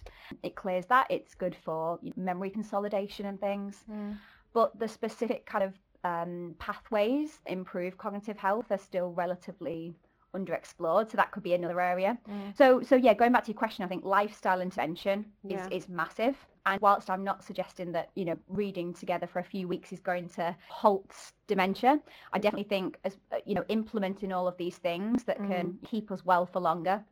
It 0.42 0.54
clears 0.56 0.84
that. 0.86 1.06
It's 1.10 1.34
good 1.34 1.54
for 1.54 1.98
memory 2.16 2.50
consolidation 2.50 3.24
and 3.26 3.40
things 3.40 3.84
Mm. 3.90 4.18
but 4.52 4.78
the 4.78 4.86
specific 4.88 5.44
kind 5.46 5.64
of 5.64 5.78
um, 6.04 6.54
pathways 6.58 7.40
improve 7.46 7.98
cognitive 7.98 8.36
health 8.36 8.66
are 8.70 8.78
still 8.78 9.12
relatively 9.12 9.94
underexplored. 10.34 11.10
So 11.10 11.16
that 11.16 11.30
could 11.30 11.42
be 11.42 11.54
another 11.54 11.80
area. 11.80 12.18
Mm. 12.28 12.56
So 12.56 12.82
so 12.82 12.96
yeah, 12.96 13.14
going 13.14 13.32
back 13.32 13.44
to 13.44 13.52
your 13.52 13.58
question, 13.58 13.84
I 13.84 13.88
think 13.88 14.04
lifestyle 14.04 14.60
intervention 14.60 15.26
Yeah. 15.42 15.66
is, 15.68 15.84
is 15.84 15.88
massive. 15.88 16.36
And 16.66 16.80
whilst 16.80 17.10
I'm 17.10 17.24
not 17.24 17.44
suggesting 17.44 17.92
that 17.92 18.10
you 18.14 18.24
know 18.24 18.36
reading 18.48 18.94
together 18.94 19.26
for 19.26 19.38
a 19.38 19.44
few 19.44 19.68
weeks 19.68 19.92
is 19.92 20.00
going 20.00 20.28
to 20.30 20.56
halt 20.68 21.32
dementia, 21.46 22.00
I 22.32 22.38
definitely 22.38 22.68
think 22.68 22.98
as 23.04 23.16
uh, 23.32 23.36
you 23.46 23.54
know 23.54 23.64
implementing 23.68 24.32
all 24.32 24.48
of 24.48 24.56
these 24.56 24.76
things 24.76 25.24
that 25.24 25.36
can 25.36 25.78
keep 25.84 26.10
us 26.10 26.24
well 26.24 26.46
for 26.46 26.60
longer 26.60 27.04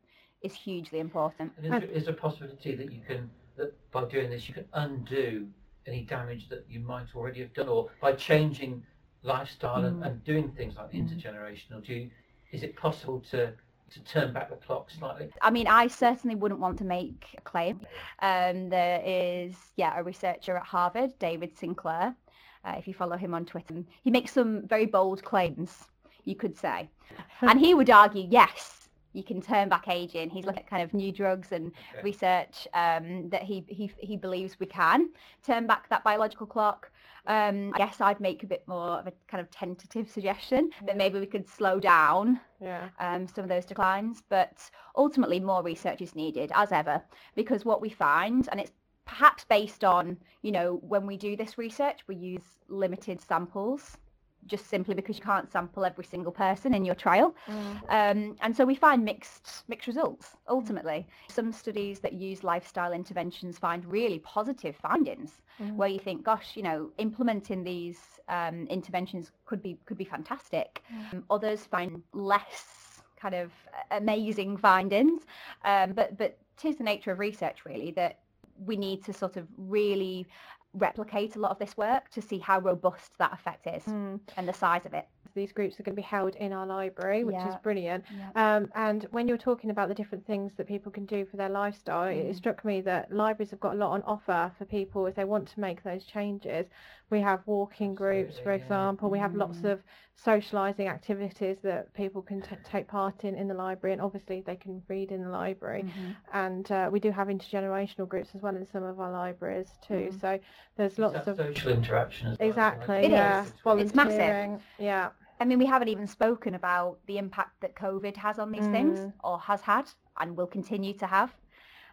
is 0.43 0.55
hugely 0.55 0.99
important. 0.99 1.53
And 1.57 1.67
is, 1.67 1.71
there, 1.71 1.91
is 1.91 2.05
there 2.07 2.15
a 2.15 2.17
possibility 2.17 2.75
that 2.75 2.91
you 2.93 3.01
can, 3.07 3.31
that 3.57 3.73
by 3.93 4.05
doing 4.07 4.31
this, 4.31 4.49
you 4.49 4.55
can 4.55 4.65
undo 4.73 5.47
any 5.87 6.03
damage 6.03 6.49
that 6.49 6.65
you 6.69 6.81
might 6.81 7.07
already 7.15 7.41
have 7.41 7.53
done, 7.55 7.69
or 7.69 7.91
by 8.01 8.13
changing 8.13 8.83
lifestyle 9.23 9.85
and, 9.85 10.03
Mm. 10.03 10.07
and 10.07 10.25
doing 10.25 10.51
things 10.51 10.77
like 10.77 10.93
intergenerational? 10.93 11.85
Do 11.85 11.95
you, 11.95 12.11
is 12.53 12.63
it 12.63 12.77
possible 12.77 13.21
to 13.31 13.53
to 13.91 14.01
turn 14.05 14.33
back 14.33 14.49
the 14.49 14.57
clock 14.57 14.91
slightly? 14.91 15.29
I 15.43 15.51
mean, 15.51 15.67
I 15.67 15.87
certainly 15.87 16.35
wouldn't 16.35 16.61
want 16.61 16.79
to 16.79 16.85
make 16.85 17.27
a 17.37 17.43
claim. 17.43 17.81
Um, 18.21 18.71
there 18.71 19.03
is, 19.05 19.55
yeah, 19.77 19.99
a 19.99 20.03
researcher 20.03 20.57
at 20.57 20.63
Harvard, 20.65 21.19
David 21.19 21.55
Sinclair. 21.59 22.17
Uh, 22.65 22.75
if 22.79 22.89
you 22.89 22.95
follow 22.95 23.19
him 23.19 23.35
on 23.35 23.45
Twitter, 23.45 23.85
he 24.03 24.11
makes 24.11 24.33
some 24.33 24.67
very 24.67 24.87
bold 24.87 25.23
claims, 25.23 25.85
you 26.25 26.35
could 26.35 26.57
say. 26.57 26.89
and 27.43 27.61
he 27.61 27.75
would 27.75 27.91
argue, 27.91 28.27
yes, 28.31 28.82
you 29.13 29.23
can 29.23 29.41
turn 29.41 29.69
back 29.69 29.89
aging. 29.89 30.31
He's 30.31 30.45
looking 30.45 30.63
at 30.63 30.67
kind 30.71 30.83
of 30.83 30.95
new 30.95 31.13
drugs 31.13 31.53
and 31.53 31.73
Okay. 31.93 32.03
research 32.03 32.67
um, 32.75 33.29
that 33.31 33.43
he, 33.43 33.65
he 33.69 33.91
he 33.99 34.17
believes 34.17 34.59
we 34.59 34.67
can 34.67 35.11
turn 35.43 35.67
back 35.67 35.89
that 35.91 36.03
biological 36.05 36.47
clock. 36.47 36.91
Um, 37.27 37.73
I 37.75 37.79
guess 37.79 38.01
I'd 38.01 38.21
make 38.21 38.43
a 38.43 38.47
bit 38.47 38.67
more 38.67 38.99
of 38.99 39.07
a 39.07 39.13
kind 39.29 39.41
of 39.41 39.51
tentative 39.51 40.09
suggestion 40.11 40.71
that 40.87 40.97
maybe 40.97 41.21
we 41.21 41.27
could 41.27 41.49
slow 41.49 41.79
down 41.79 42.41
Yeah. 42.61 42.89
um, 42.99 43.29
some 43.29 43.45
of 43.45 43.49
those 43.49 43.65
declines. 43.65 44.23
But 44.29 44.59
ultimately, 44.97 45.39
more 45.41 45.63
research 45.63 46.01
is 46.01 46.17
needed, 46.17 46.51
as 46.55 46.73
ever, 46.73 47.03
because 47.37 47.65
what 47.65 47.81
we 47.81 47.91
find, 47.91 48.49
and 48.51 48.61
it's 48.61 48.73
perhaps 49.05 49.45
based 49.45 49.85
on, 49.85 50.17
you 50.43 50.53
know, 50.53 50.81
when 50.83 51.07
we 51.07 51.17
do 51.17 51.37
this 51.37 51.59
research, 51.59 52.01
we 52.07 52.17
use 52.17 52.43
limited 52.69 53.21
samples 53.21 53.99
just 54.47 54.69
simply 54.69 54.95
because 54.95 55.17
you 55.19 55.23
can't 55.23 55.51
sample 55.51 55.85
every 55.85 56.05
single 56.05 56.33
person 56.33 56.75
in 56.75 56.85
your 56.85 56.95
trial. 56.95 57.35
Mm. 57.49 57.77
Um, 57.89 58.37
and 58.41 58.57
so 58.57 58.65
we 58.65 58.75
find 58.75 59.05
mixed 59.05 59.65
mixed 59.69 59.87
results 59.87 60.27
ultimately. 60.49 61.07
Some 61.29 61.53
studies 61.53 62.01
that 62.01 62.13
use 62.13 62.43
lifestyle 62.43 62.93
interventions 62.93 63.59
find 63.59 63.85
really 63.85 64.19
positive 64.21 64.77
findings 64.77 65.43
Mm. 65.61 65.77
where 65.77 65.89
you 65.89 65.99
think, 65.99 66.25
gosh, 66.25 66.57
you 66.57 66.63
know, 66.63 66.91
implementing 66.97 67.63
these 67.63 67.99
um, 68.29 68.67
interventions 68.69 69.31
could 69.45 69.63
be 69.63 69.79
could 69.85 69.99
be 69.99 70.05
fantastic. 70.05 70.83
Um, 71.13 71.25
others 71.31 71.67
find 71.67 72.03
less 72.15 73.03
kind 73.17 73.35
of 73.35 73.53
amazing 73.91 74.57
findings. 74.57 75.27
Um, 75.65 75.93
but 75.93 76.17
but 76.17 76.39
tis 76.57 76.77
the 76.77 76.85
nature 76.85 77.13
of 77.13 77.19
research 77.19 77.65
really 77.65 77.91
that 77.93 78.21
we 78.65 78.77
need 78.77 79.05
to 79.05 79.13
sort 79.13 79.37
of 79.37 79.47
really 79.57 80.27
replicate 80.75 81.37
a 81.37 81.39
lot 81.39 81.51
of 81.51 81.59
this 81.59 81.77
work 81.77 82.09
to 82.11 82.23
see 82.23 82.39
how 82.39 82.59
robust 82.59 83.13
that 83.19 83.33
effect 83.33 83.67
is 83.67 83.85
Mm. 83.85 84.21
and 84.37 84.49
the 84.49 84.53
size 84.53 84.87
of 84.87 84.95
it. 84.95 85.07
These 85.35 85.53
groups 85.53 85.81
are 85.81 85.83
going 85.83 85.95
to 85.95 86.01
be 86.01 86.03
held 86.03 86.35
in 86.37 86.53
our 86.53 86.67
library, 86.67 87.25
which 87.25 87.37
is 87.37 87.43
Yeah. 87.45 87.59
brilliant. 87.63 88.05
Um, 88.35 88.71
and 88.75 89.05
when 89.13 89.29
you're 89.29 89.39
talking 89.39 89.71
about 89.71 89.89
the 89.89 89.95
different 89.95 90.27
things 90.27 90.55
that 90.57 90.67
people 90.67 90.93
can 90.93 91.07
do 91.07 91.25
for 91.25 91.37
their 91.39 91.49
lifestyle, 91.49 92.09
it- 92.09 92.17
it 92.17 92.33
Mm. 92.33 92.37
struck 92.37 92.65
me 92.65 92.81
that 92.83 93.11
libraries 93.13 93.51
have 93.51 93.61
got 93.61 93.73
a 93.75 93.79
lot 93.79 93.93
on 93.93 94.03
offer 94.03 94.53
for 94.59 94.65
people 94.67 95.07
if 95.07 95.15
they 95.15 95.25
want 95.25 95.49
to 95.49 95.61
make 95.61 95.83
those 95.83 96.05
changes. 96.05 96.67
We 97.09 97.21
have 97.21 97.47
walking 97.47 97.95
groups, 97.95 98.39
for 98.39 98.51
yeah. 98.51 98.57
example. 98.57 99.09
We 99.11 99.19
have 99.19 99.35
lots 99.35 99.61
Mm. 99.63 99.73
of 99.73 99.83
socialising 100.25 100.89
activities 100.89 101.59
that 101.63 101.93
people 101.95 102.23
can 102.23 102.41
t- 102.43 102.57
take 102.65 102.87
part 102.87 103.25
in 103.25 103.35
in 103.35 103.49
the 103.49 103.55
library, 103.55 103.93
and 103.93 104.03
obviously 104.03 104.43
they 104.43 104.57
can 104.57 104.83
read 104.89 105.11
in 105.11 105.23
the 105.23 105.29
library. 105.31 105.83
Mhm. 105.85 106.17
And 106.33 106.71
uh, 106.71 106.89
we 106.93 107.01
do 107.01 107.11
have 107.11 107.29
intergenerational 107.29 108.09
groups 108.09 108.35
as 108.35 108.43
well 108.43 108.55
in 108.57 108.67
some 108.67 108.85
of 108.85 109.01
our 109.01 109.11
libraries 109.11 109.79
too. 109.87 110.11
Mm. 110.13 110.21
So 110.21 110.39
there's 110.77 110.99
lots 110.99 111.27
of 111.27 111.37
social 111.37 111.73
interaction 111.73 112.29
as 112.29 112.39
well. 112.39 112.49
exactly, 112.49 112.97
It 113.07 113.11
yeah, 113.11 113.45
is. 113.45 113.53
It's 113.67 113.95
massive. 113.95 114.61
yeah. 114.79 115.11
I 115.41 115.45
mean, 115.45 115.59
we 115.59 115.67
haven't 115.67 115.89
even 115.89 116.07
spoken 116.07 116.55
about 116.55 116.99
the 117.07 117.19
impact 117.19 117.61
that 117.63 117.75
COVID 117.75 118.17
has 118.17 118.39
on 118.39 118.53
these 118.53 118.69
things 118.69 119.01
Mm. 119.01 119.13
or 119.25 119.41
has 119.41 119.61
had 119.61 119.87
and 120.21 120.37
will 120.37 120.47
continue 120.47 120.93
to 120.95 121.07
have. 121.07 121.35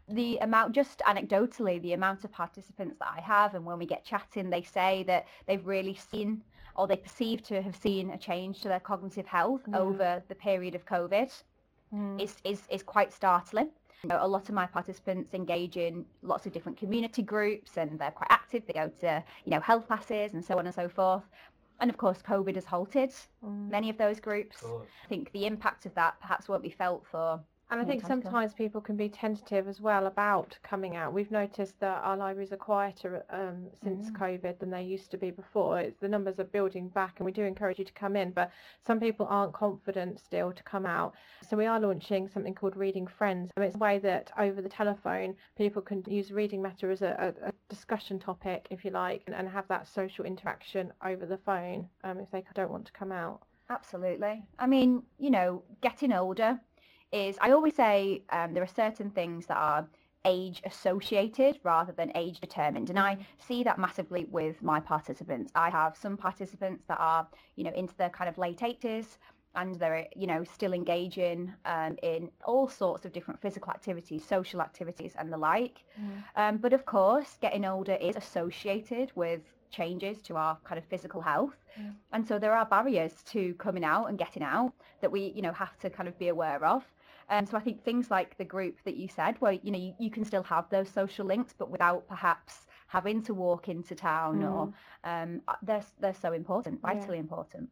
The 0.07 0.37
amount, 0.39 0.73
just 0.73 0.99
anecdotally, 0.99 1.81
the 1.81 1.93
amount 1.93 2.23
of 2.25 2.31
participants 2.31 2.97
that 2.99 3.11
I 3.17 3.21
have, 3.21 3.55
and 3.55 3.65
when 3.65 3.77
we 3.79 3.85
get 3.85 4.03
chatting, 4.03 4.49
they 4.49 4.61
say 4.63 5.03
that 5.03 5.25
they've 5.45 5.65
really 5.65 5.95
seen 5.95 6.43
or 6.79 6.87
they 6.87 6.95
perceive 6.95 7.43
to 7.43 7.61
have 7.61 7.75
seen 7.75 8.09
a 8.11 8.17
change 8.17 8.61
to 8.61 8.69
their 8.69 8.79
cognitive 8.79 9.27
health 9.27 9.61
Yeah. 9.67 9.79
over 9.79 10.23
the 10.29 10.35
period 10.35 10.75
of 10.75 10.85
COVID 10.85 11.29
Mm. 11.93 12.21
is, 12.21 12.37
is, 12.45 12.61
is 12.69 12.83
quite 12.83 13.11
startling. 13.11 13.69
You 14.03 14.09
know, 14.09 14.19
a 14.21 14.27
lot 14.35 14.47
of 14.47 14.55
my 14.55 14.65
participants 14.65 15.33
engage 15.33 15.75
in 15.75 16.05
lots 16.21 16.45
of 16.45 16.53
different 16.53 16.77
community 16.77 17.21
groups 17.21 17.77
and 17.77 17.99
they're 17.99 18.11
quite 18.11 18.31
active. 18.31 18.65
They 18.65 18.73
go 18.73 18.87
to, 19.01 19.23
you 19.43 19.51
know, 19.51 19.59
health 19.59 19.87
classes 19.87 20.33
and 20.33 20.45
so 20.45 20.57
on 20.57 20.67
and 20.67 20.73
so 20.73 20.87
forth. 20.87 21.23
And 21.81 21.89
of 21.89 21.97
course, 21.97 22.21
COVID 22.21 22.55
has 22.55 22.63
halted 22.65 23.11
Mm. 23.43 23.69
many 23.69 23.89
of 23.89 23.97
those 23.97 24.19
groups. 24.21 24.63
Of. 24.63 24.83
I 25.03 25.07
think 25.07 25.31
the 25.33 25.45
impact 25.47 25.85
of 25.85 25.93
that 25.95 26.17
perhaps 26.21 26.47
won't 26.47 26.63
be 26.63 26.69
felt 26.69 27.05
for 27.05 27.41
And 27.71 27.79
I 27.79 27.83
think 27.85 28.01
time 28.01 28.09
to 28.09 28.23
go. 28.23 28.29
sometimes 28.29 28.53
people 28.53 28.81
can 28.81 28.95
be 28.95 29.09
tentative 29.09 29.67
as 29.67 29.79
well 29.79 30.07
about 30.07 30.57
coming 30.63 30.95
out. 30.95 31.13
We've 31.13 31.29
noticed 31.29 31.79
that 31.81 32.03
our 32.03 32.17
libraries 32.17 32.51
are 32.51 32.57
quieter 32.57 33.23
um, 33.29 33.67
since 33.83 34.09
Mm. 34.09 34.17
COVID 34.17 34.59
than 34.59 34.71
they 34.71 34.81
used 34.81 35.11
to 35.11 35.17
be 35.17 35.29
before. 35.29 35.79
It's, 35.79 35.99
the 35.99 36.07
numbers 36.07 36.39
are 36.39 36.45
building 36.45 36.89
back, 36.89 37.19
and 37.19 37.25
we 37.25 37.31
do 37.31 37.43
encourage 37.43 37.77
you 37.77 37.85
to 37.85 37.93
come 37.93 38.15
in, 38.15 38.31
but 38.31 38.51
some 38.87 38.99
people 38.99 39.27
aren't 39.29 39.53
confident 39.53 40.19
still 40.19 40.51
to 40.51 40.63
come 40.63 40.87
out. 40.87 41.13
So 41.47 41.55
we 41.57 41.67
are 41.67 41.79
launching 41.79 42.27
something 42.27 42.55
called 42.55 42.75
Reading 42.75 43.05
Friends. 43.05 43.51
And 43.55 43.63
it's 43.63 43.75
a 43.75 43.79
way 43.79 43.99
that 43.99 44.31
over 44.37 44.61
the 44.63 44.69
telephone, 44.69 45.35
people 45.55 45.81
can 45.81 46.03
use 46.07 46.31
reading 46.31 46.61
matter 46.61 46.89
as 46.89 47.03
a, 47.03 47.33
a, 47.43 47.49
a 47.49 47.53
discussion 47.69 48.17
topic, 48.17 48.67
if 48.71 48.83
you 48.83 48.89
like, 48.89 49.21
and, 49.27 49.35
and 49.35 49.47
have 49.47 49.67
that 49.67 49.87
social 49.87 50.25
interaction 50.25 50.91
over 51.05 51.27
the 51.27 51.37
phone 51.37 51.87
um, 52.03 52.19
if 52.19 52.31
they 52.31 52.43
don't 52.55 52.71
want 52.71 52.85
to 52.85 52.93
come 52.93 53.11
out. 53.11 53.43
Absolutely. 53.69 54.43
I 54.57 54.65
mean, 54.65 55.03
you 55.19 55.29
know, 55.29 55.61
getting 55.81 56.11
older 56.11 56.59
is, 57.11 57.37
I 57.41 57.51
always 57.51 57.75
say 57.75 58.23
um, 58.29 58.53
there 58.53 58.63
are 58.63 58.67
certain 58.67 59.09
things 59.09 59.45
that 59.47 59.57
are 59.57 59.87
age 60.25 60.61
associated 60.65 61.59
rather 61.63 61.93
than 61.93 62.11
age 62.15 62.39
determined. 62.39 62.89
And 62.89 62.99
I 62.99 63.17
see 63.37 63.63
that 63.63 63.79
massively 63.79 64.25
with 64.29 64.61
my 64.61 64.79
participants. 64.79 65.51
I 65.55 65.69
have 65.69 65.95
some 65.95 66.17
participants 66.17 66.83
that 66.87 66.99
are, 66.99 67.27
you 67.55 67.63
know, 67.63 67.71
into 67.71 67.95
their 67.95 68.09
kind 68.09 68.29
of 68.29 68.37
late 68.37 68.59
80s 68.59 69.17
and 69.55 69.75
they're, 69.75 70.07
you 70.15 70.27
know, 70.27 70.43
still 70.43 70.73
engaging 70.73 71.51
um, 71.65 71.97
in 72.03 72.29
all 72.45 72.67
sorts 72.67 73.05
of 73.05 73.13
different 73.13 73.41
physical 73.41 73.71
activities, 73.71 74.23
social 74.23 74.61
activities 74.61 75.13
and 75.17 75.31
the 75.33 75.37
like. 75.37 75.83
Um, 76.35 76.57
but 76.57 76.73
of 76.73 76.85
course, 76.85 77.37
getting 77.41 77.65
older 77.65 77.93
is 77.93 78.15
associated 78.15 79.11
with 79.15 79.41
changes 79.71 80.21
to 80.23 80.35
our 80.35 80.57
kind 80.63 80.77
of 80.77 80.85
physical 80.85 81.21
health. 81.21 81.55
Yeah. 81.77 81.91
And 82.13 82.27
so 82.27 82.39
there 82.39 82.53
are 82.55 82.65
barriers 82.65 83.23
to 83.31 83.53
coming 83.55 83.83
out 83.83 84.05
and 84.05 84.17
getting 84.17 84.43
out 84.43 84.73
that 85.01 85.11
we, 85.11 85.31
you 85.35 85.41
know, 85.41 85.53
have 85.53 85.77
to 85.79 85.89
kind 85.89 86.07
of 86.07 86.17
be 86.19 86.27
aware 86.27 86.63
of. 86.65 86.83
And 87.29 87.47
so 87.47 87.57
I 87.57 87.61
think 87.61 87.83
things 87.83 88.09
like 88.11 88.37
the 88.37 88.45
group 88.45 88.77
that 88.85 88.95
you 88.97 89.07
said, 89.07 89.35
where, 89.39 89.53
you 89.53 89.71
know, 89.71 89.77
you, 89.79 89.93
you 89.99 90.09
can 90.11 90.25
still 90.25 90.43
have 90.43 90.69
those 90.69 90.89
social 90.89 91.25
links, 91.25 91.53
but 91.57 91.69
without 91.69 92.07
perhaps 92.07 92.65
having 92.87 93.21
to 93.23 93.33
walk 93.33 93.69
into 93.69 93.95
town 93.95 94.43
or 94.43 94.69
um, 95.03 95.41
uh, 95.47 95.55
they're, 95.61 95.85
they're 95.99 96.13
so 96.13 96.33
important, 96.33 96.79
Yeah. 96.83 96.93
vitally 96.93 97.19
important. 97.19 97.69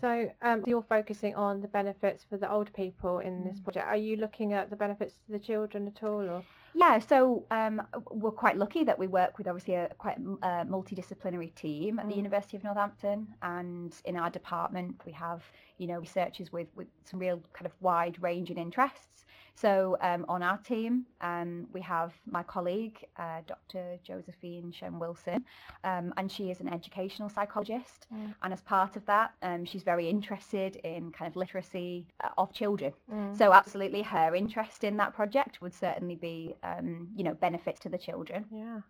So 0.00 0.28
um, 0.42 0.64
you're 0.66 0.82
focusing 0.82 1.34
on 1.34 1.60
the 1.60 1.68
benefits 1.68 2.24
for 2.24 2.36
the 2.36 2.50
older 2.50 2.72
people 2.72 3.18
in 3.20 3.44
this 3.44 3.60
Mm. 3.60 3.64
project. 3.64 3.86
Are 3.86 3.96
you 3.96 4.16
looking 4.16 4.52
at 4.52 4.70
the 4.70 4.76
benefits 4.76 5.14
to 5.26 5.32
the 5.32 5.38
children 5.38 5.86
at 5.86 6.02
all? 6.02 6.28
Or 6.28 6.42
Yeah, 6.74 6.98
so 6.98 7.44
um, 7.50 7.82
we're 8.10 8.30
quite 8.44 8.56
lucky 8.56 8.82
that 8.84 8.98
we 8.98 9.06
work 9.06 9.36
with 9.38 9.46
obviously 9.46 9.74
a 9.74 9.88
quite 9.98 10.18
uh, 10.42 10.64
multidisciplinary 10.64 11.54
team 11.54 11.98
at 11.98 12.06
the 12.08 12.14
Mm. 12.14 12.24
University 12.24 12.56
of 12.56 12.64
Northampton, 12.64 13.28
and 13.42 13.94
in 14.04 14.16
our 14.16 14.30
department 14.30 15.00
we 15.04 15.12
have 15.12 15.42
you 15.78 15.86
know 15.86 15.98
researchers 15.98 16.50
with 16.52 16.68
with 16.74 16.88
some 17.04 17.20
real 17.20 17.40
kind 17.52 17.66
of 17.66 17.72
wide 17.80 18.16
ranging 18.22 18.58
interests. 18.58 19.24
So 19.54 19.96
um, 20.00 20.24
on 20.28 20.42
our 20.42 20.58
team, 20.58 21.06
um, 21.20 21.66
we 21.72 21.80
have 21.82 22.12
my 22.26 22.42
colleague, 22.42 23.04
uh, 23.16 23.40
Dr. 23.46 23.98
Josephine 24.02 24.72
Shen 24.72 24.98
Wilson, 24.98 25.44
um, 25.84 26.12
and 26.16 26.30
she 26.30 26.50
is 26.50 26.60
an 26.60 26.68
educational 26.68 27.28
psychologist. 27.28 28.06
Mm. 28.12 28.34
And 28.42 28.52
as 28.52 28.60
part 28.62 28.96
of 28.96 29.04
that, 29.06 29.32
um, 29.42 29.64
she's 29.64 29.82
very 29.82 30.08
interested 30.08 30.76
in 30.76 31.12
kind 31.12 31.28
of 31.28 31.36
literacy 31.36 32.06
uh, 32.24 32.28
of 32.38 32.52
children. 32.52 32.92
Mm. 33.12 33.36
So 33.36 33.52
absolutely, 33.52 34.02
her 34.02 34.34
interest 34.34 34.84
in 34.84 34.96
that 34.96 35.14
project 35.14 35.60
would 35.60 35.74
certainly 35.74 36.16
be, 36.16 36.54
um, 36.62 37.08
you 37.14 37.24
know, 37.24 37.34
benefits 37.34 37.80
to 37.80 37.88
the 37.88 37.98
children. 37.98 38.46
yeah. 38.50 38.80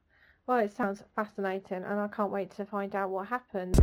Well, 0.44 0.58
it 0.58 0.72
sounds 0.72 1.04
fascinating, 1.14 1.84
and 1.84 2.00
I 2.00 2.08
can't 2.08 2.32
wait 2.32 2.50
to 2.56 2.64
find 2.64 2.96
out 2.96 3.10
what 3.10 3.28
happens. 3.28 3.78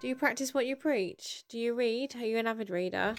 Do 0.00 0.06
you 0.06 0.14
practice 0.14 0.54
what 0.54 0.66
you 0.66 0.76
preach? 0.76 1.42
Do 1.48 1.58
you 1.58 1.74
read? 1.74 2.14
Are 2.14 2.24
you 2.24 2.38
an 2.38 2.46
avid 2.46 2.70
reader? 2.70 3.16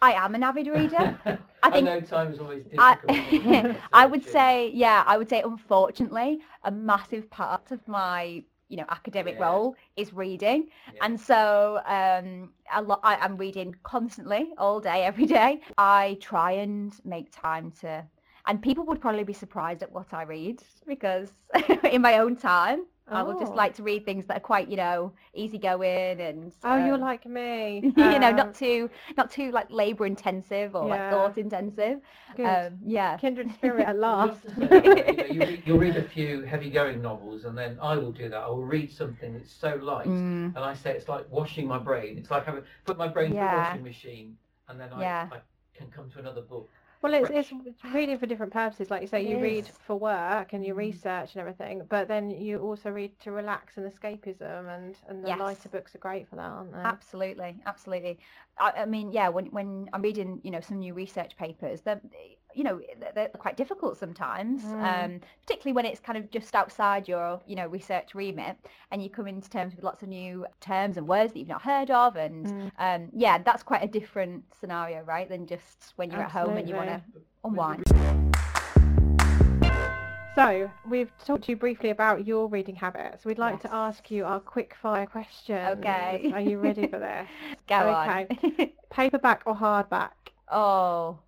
I 0.00 0.12
am 0.12 0.34
an 0.34 0.42
avid 0.42 0.68
reader. 0.68 1.12
I 1.26 1.38
I 1.62 1.70
think 1.70 1.84
know 1.86 2.00
time's 2.00 2.38
always 2.38 2.64
difficult. 2.64 3.02
I, 3.08 3.76
I 3.92 4.06
would 4.06 4.24
say, 4.24 4.70
yeah, 4.72 5.04
I 5.06 5.18
would 5.18 5.28
say, 5.28 5.42
unfortunately, 5.42 6.38
a 6.64 6.70
massive 6.70 7.28
part 7.30 7.70
of 7.72 7.86
my, 7.86 8.42
you 8.70 8.76
know, 8.78 8.86
academic 8.88 9.34
Yeah. 9.38 9.48
role 9.50 9.76
is 9.96 10.14
reading, 10.14 10.68
Yeah. 10.94 11.04
and 11.04 11.20
so 11.20 11.80
um, 11.84 12.52
a 12.72 12.80
lot. 12.80 13.00
I, 13.02 13.16
I'm 13.16 13.36
reading 13.36 13.74
constantly, 13.82 14.48
all 14.56 14.80
day, 14.80 15.04
every 15.10 15.26
day. 15.26 15.60
I 15.76 16.16
try 16.22 16.52
and 16.52 16.94
make 17.04 17.28
time 17.32 17.70
to. 17.82 18.02
And 18.46 18.62
people 18.62 18.84
would 18.86 19.00
probably 19.00 19.24
be 19.24 19.32
surprised 19.34 19.82
at 19.82 19.92
what 19.92 20.12
I 20.12 20.22
read 20.22 20.62
because 20.86 21.32
in 21.90 22.00
my 22.02 22.18
own 22.18 22.36
time, 22.36 22.86
I 23.06 23.22
would 23.22 23.38
just 23.38 23.52
Oh. 23.52 23.56
like 23.56 23.74
to 23.74 23.82
read 23.82 24.04
things 24.06 24.24
that 24.26 24.38
are 24.38 24.40
quite, 24.40 24.68
you 24.68 24.76
know, 24.76 25.12
easygoing 25.34 26.20
and. 26.20 26.52
Oh, 26.64 26.76
you're 26.76 26.94
um, 26.94 27.00
like 27.02 27.26
me. 27.26 27.80
you 27.96 28.18
know, 28.18 28.30
Um, 28.30 28.36
not 28.36 28.54
too, 28.54 28.88
not 29.16 29.30
too 29.30 29.50
like 29.52 29.70
labour 29.70 30.06
intensive 30.06 30.74
or 30.74 30.88
like 30.88 31.10
thought 31.10 31.36
intensive. 31.36 32.00
good. 32.34 32.46
Um, 32.46 32.78
yeah. 32.84 33.18
Kindred 33.18 33.52
spirit 33.52 33.86
at 33.86 33.98
last. 33.98 34.40
you, 34.58 34.68
know, 34.68 35.24
you 35.26 35.40
read, 35.40 35.62
you'll 35.66 35.78
read 35.78 35.96
a 35.96 36.02
few 36.02 36.42
heavy-going 36.42 37.02
novels, 37.02 37.44
and 37.44 37.56
then 37.56 37.78
I 37.80 37.96
will 37.96 38.12
do 38.12 38.28
that. 38.30 38.38
I 38.38 38.48
will 38.48 38.64
read 38.64 38.90
something 38.90 39.34
that's 39.34 39.52
so 39.52 39.76
light, 39.76 40.06
Mm, 40.06 40.56
and 40.56 40.58
I 40.58 40.74
say 40.74 40.92
it's 40.92 41.08
like 41.08 41.30
washing 41.30 41.66
my 41.66 41.78
brain. 41.78 42.16
It's 42.18 42.30
like 42.30 42.46
having 42.46 42.62
put 42.84 42.96
my 42.96 43.08
brain 43.08 43.32
through 43.32 43.40
a 43.40 43.56
washing 43.56 43.84
machine, 43.84 44.36
and 44.68 44.80
then 44.80 44.90
I, 44.94 45.00
Yeah. 45.00 45.28
I 45.30 45.38
can 45.76 45.88
come 45.90 46.10
to 46.12 46.18
another 46.20 46.40
book. 46.42 46.70
Well, 47.04 47.14
it's, 47.14 47.30
fresh. 47.30 47.50
it's 47.52 47.52
it's 47.66 47.84
reading 47.84 48.18
for 48.18 48.26
different 48.26 48.52
purposes. 48.52 48.90
Like 48.90 49.02
you 49.02 49.08
say, 49.08 49.22
It 49.22 49.28
you 49.28 49.38
read 49.38 49.70
for 49.86 49.96
work 49.98 50.54
and 50.54 50.64
you 50.66 50.74
Mm. 50.74 50.76
research 50.76 51.34
and 51.34 51.40
everything, 51.40 51.84
but 51.88 52.08
then 52.08 52.30
you 52.30 52.58
also 52.60 52.90
read 52.90 53.18
to 53.20 53.32
relax 53.32 53.76
and 53.78 53.86
escapism, 53.92 54.68
and, 54.74 54.96
and 55.08 55.24
the 55.24 55.28
Yes. 55.28 55.38
lighter 55.38 55.68
books 55.68 55.94
are 55.94 55.98
great 55.98 56.28
for 56.28 56.36
that, 56.36 56.42
aren't 56.50 56.72
they? 56.72 56.78
absolutely, 56.84 57.62
absolutely. 57.66 58.20
I, 58.58 58.72
I 58.82 58.86
mean, 58.86 59.12
yeah. 59.12 59.28
When 59.28 59.46
when 59.46 59.90
I'm 59.92 60.02
reading, 60.02 60.40
you 60.44 60.50
know, 60.50 60.60
some 60.60 60.78
new 60.78 60.94
research 60.94 61.36
papers, 61.36 61.82
they're, 61.82 62.00
you 62.54 62.64
know, 62.64 62.80
they're, 63.14 63.28
quite 63.28 63.56
difficult 63.56 63.98
sometimes. 63.98 64.62
Mm. 64.62 65.04
Um, 65.04 65.20
particularly 65.42 65.74
when 65.74 65.84
it's 65.86 66.00
kind 66.00 66.16
of 66.18 66.30
just 66.30 66.54
outside 66.54 67.06
your, 67.08 67.40
you 67.46 67.56
know, 67.56 67.66
research 67.66 68.14
remit, 68.14 68.56
and 68.90 69.02
you 69.02 69.10
come 69.10 69.26
into 69.26 69.50
terms 69.50 69.74
with 69.74 69.84
lots 69.84 70.02
of 70.02 70.08
new 70.08 70.46
terms 70.60 70.96
and 70.96 71.06
words 71.06 71.32
that 71.32 71.38
you've 71.38 71.48
not 71.48 71.62
heard 71.62 71.90
of, 71.90 72.16
and 72.16 72.46
Mm. 72.46 72.70
um, 72.78 73.08
yeah, 73.12 73.38
that's 73.38 73.62
quite 73.62 73.82
a 73.82 73.88
different 73.88 74.44
scenario, 74.58 75.02
right, 75.02 75.28
than 75.28 75.46
just 75.46 75.92
when 75.96 76.10
you're 76.10 76.22
at 76.22 76.30
home 76.30 76.56
and 76.56 76.68
you 76.68 76.74
want 76.76 76.88
to 76.90 77.02
unwind. 77.44 77.84
So, 80.34 80.68
we've 80.88 81.12
talked 81.24 81.44
to 81.44 81.52
you 81.52 81.56
briefly 81.56 81.90
about 81.90 82.26
your 82.26 82.48
reading 82.48 82.74
habits. 82.74 83.24
We'd 83.24 83.38
like 83.38 83.54
Yes. 83.54 83.62
to 83.62 83.74
ask 83.74 84.10
you 84.10 84.24
our 84.24 84.40
quick 84.40 84.74
fire 84.82 85.06
question. 85.06 85.64
Okay. 85.78 86.32
Are 86.34 86.40
you 86.40 86.58
ready 86.58 86.88
for 86.88 86.98
this? 87.08 87.28
Go 87.68 87.76
Okay. 88.00 88.74
Paperback 88.90 89.42
or 89.46 89.54
hardback? 89.54 90.10
oh. 90.50 91.18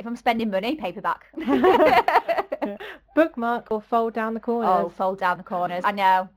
If 0.00 0.06
I'm 0.06 0.16
spending 0.16 0.50
money, 0.50 0.76
paperback. 0.76 1.26
Bookmark 3.14 3.70
or 3.70 3.82
fold 3.82 4.14
down 4.14 4.32
the 4.32 4.40
corners? 4.40 4.70
oh, 4.72 4.88
fold 4.88 5.18
down 5.18 5.36
the 5.36 5.44
corners. 5.44 5.84
I 5.84 5.92
know. 5.92 6.30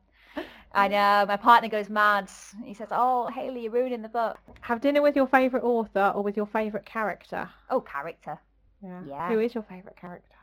I 0.73 0.89
know. 0.89 1.26
My 1.26 1.38
partner 1.38 1.69
goes 1.69 1.89
mad. 1.89 2.30
He 2.65 2.73
says, 2.73 2.89
"Oh, 2.91 3.28
Hayley, 3.28 3.63
you're 3.63 3.71
ruining 3.71 4.02
the 4.02 4.10
book." 4.10 4.38
Have 4.62 4.82
dinner 4.82 5.02
with 5.02 5.15
your 5.15 5.28
favourite 5.28 5.63
author 5.63 6.12
or 6.13 6.21
with 6.23 6.36
your 6.36 6.45
favourite 6.45 6.86
character? 6.86 7.49
Oh, 7.69 7.80
character. 7.80 8.38
Yeah. 8.84 9.02
Yeah. 9.08 9.30
Who 9.30 9.39
is 9.39 9.54
your 9.54 9.63
favourite 9.63 9.95
character? 9.95 10.36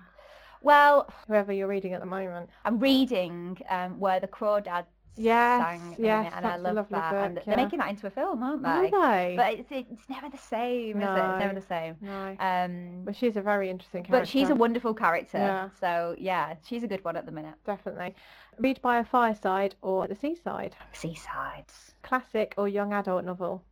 Well, 0.63 1.13
Whoever 1.27 1.53
you're 1.53 1.69
reading 1.69 1.93
at 1.93 2.01
the 2.01 2.07
moment. 2.07 2.49
I'm 2.65 2.79
reading 2.79 3.59
um, 3.69 4.01
where 4.01 4.19
the 4.19 4.29
Crawdads 4.29 4.87
Yes, 5.17 5.61
sang, 5.61 5.91
at 5.93 5.97
the 5.99 6.03
yes, 6.03 6.33
and 6.37 6.47
I 6.47 6.57
love 6.57 6.77
lovely 6.77 6.99
that. 6.99 7.15
and 7.15 7.35
book, 7.35 7.45
they're 7.45 7.57
making 7.57 7.79
that 7.81 7.91
into 7.91 8.07
a 8.07 8.11
film, 8.11 8.43
aren't 8.43 8.65
Are 8.65 8.83
they? 8.83 8.91
they? 8.91 9.35
But 9.37 9.55
it's, 9.55 9.69
it's 9.71 10.09
never 10.09 10.31
the 10.31 10.39
same, 10.39 10.97
is 11.03 11.09
it? 11.09 11.11
It's 11.11 11.39
never 11.41 11.55
the 11.55 11.67
same. 11.67 11.97
no. 12.01 12.37
Um, 12.39 13.03
But 13.05 13.17
she's 13.17 13.37
a 13.37 13.43
very 13.43 13.69
interesting 13.69 14.03
character. 14.05 14.21
but 14.23 14.29
she's 14.29 14.49
a 14.51 14.55
wonderful 14.55 14.95
character. 14.95 15.37
Yeah. 15.39 15.69
So 15.79 16.15
yeah, 16.19 16.55
she's 16.67 16.85
a 16.85 16.87
good 16.87 17.05
one 17.05 17.17
at 17.17 17.27
the 17.27 17.33
minute. 17.33 17.55
Definitely. 17.67 18.15
Read 18.59 18.81
by 18.83 18.99
a 18.99 19.05
fireside 19.05 19.75
or 19.83 20.05
at 20.05 20.11
the 20.11 20.17
seaside. 20.17 20.75
Seasides. 20.95 21.93
Classic 22.03 22.55
or 22.57 22.69
young 22.69 22.93
adult 22.93 23.25
novel. 23.25 23.63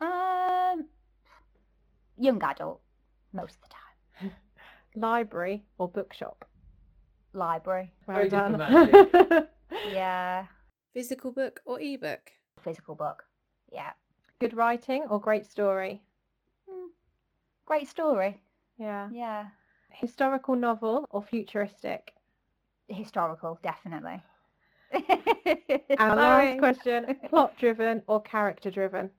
Um, 0.00 0.86
young 2.18 2.42
adult, 2.42 2.80
most 3.32 3.54
of 3.56 3.62
the 3.62 3.68
time. 4.28 4.32
Library 4.94 5.64
or 5.78 5.88
bookshop. 5.88 6.44
Library. 7.32 7.92
Well 8.06 8.16
Very 8.16 8.28
done. 8.28 9.46
Yeah. 9.92 10.46
Physical 10.96 11.30
book 11.30 11.60
or 11.66 11.78
ebook? 11.78 12.32
Physical 12.62 12.94
book. 12.94 13.24
Yeah. 13.70 13.90
Good 14.40 14.56
writing 14.56 15.02
or 15.10 15.20
great 15.20 15.44
story. 15.44 16.00
Hmm. 16.66 16.86
Great 17.66 17.86
story. 17.86 18.40
Yeah. 18.78 19.10
Yeah. 19.12 19.48
Historical 19.90 20.56
novel 20.56 21.06
or 21.10 21.22
futuristic. 21.22 22.14
Historical, 22.88 23.58
definitely. 23.62 24.22
And 25.98 26.16
last 26.16 26.58
question: 26.60 27.14
plot 27.28 27.58
driven 27.58 28.02
or 28.06 28.22
character 28.22 28.70
driven. 28.70 29.10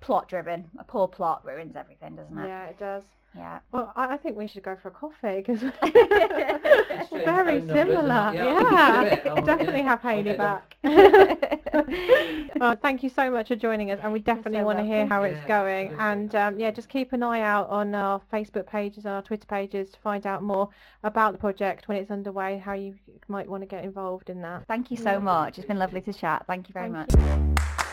Plot 0.00 0.28
driven. 0.28 0.70
A 0.78 0.84
poor 0.84 1.08
plot 1.08 1.44
ruins 1.44 1.76
everything, 1.76 2.16
doesn't 2.16 2.38
it? 2.38 2.46
Yeah, 2.46 2.64
it 2.68 2.78
does. 2.78 3.04
Yeah. 3.36 3.58
Well, 3.72 3.92
I, 3.94 4.14
I 4.14 4.16
think 4.16 4.36
we 4.36 4.48
should 4.48 4.62
go 4.62 4.76
for 4.82 4.88
a 4.88 4.90
coffee 4.90 5.42
because 5.46 5.62
Exchange 5.62 5.84
very 7.24 7.58
phone 7.60 7.66
numbers 7.66 7.70
and- 7.70 7.70
similar. 7.70 8.32
yeah, 8.34 8.44
Yeah, 8.44 8.54
I'll 8.56 9.02
do 9.04 9.06
it. 9.14 9.26
I'll- 9.26 9.42
definitely 9.44 9.80
yeah, 9.80 9.86
have 9.88 10.04
I'll 10.04 10.14
Hayley 10.16 10.36
back. 10.36 10.76
well, 12.60 12.76
thank 12.82 13.02
you 13.02 13.08
so 13.10 13.30
much 13.30 13.48
for 13.48 13.56
joining 13.56 13.90
us, 13.90 14.00
and 14.02 14.12
we 14.12 14.18
definitely 14.20 14.60
so 14.60 14.64
want 14.64 14.78
to 14.78 14.84
hear 14.84 14.98
welcome. 15.06 15.10
how 15.10 15.22
it's 15.24 15.46
going. 15.46 15.88
absolutely. 15.88 16.04
And 16.12 16.34
um, 16.34 16.58
yeah, 16.58 16.70
just 16.70 16.88
keep 16.88 17.12
an 17.12 17.22
eye 17.22 17.40
out 17.42 17.68
on 17.68 17.94
our 17.94 18.20
Facebook 18.32 18.66
pages 18.66 19.04
and 19.04 19.14
our 19.14 19.22
Twitter 19.22 19.46
pages 19.46 19.90
to 19.90 19.98
find 20.00 20.26
out 20.26 20.42
more 20.42 20.68
about 21.04 21.32
the 21.32 21.38
project 21.38 21.86
when 21.88 21.98
it's 21.98 22.10
underway, 22.10 22.58
how 22.58 22.72
you 22.72 22.94
might 23.28 23.48
want 23.48 23.62
to 23.62 23.66
get 23.66 23.84
involved 23.84 24.30
in 24.30 24.40
that. 24.42 24.64
Thank 24.66 24.90
you 24.90 24.96
so 24.96 25.20
much. 25.20 25.58
It's 25.58 25.66
been 25.66 25.78
lovely 25.78 26.00
to 26.02 26.12
chat. 26.12 26.44
Thank 26.46 26.68
you 26.68 26.72
very 26.72 26.90
Thank 26.90 27.14
much. 27.14 27.56
So 27.58 27.87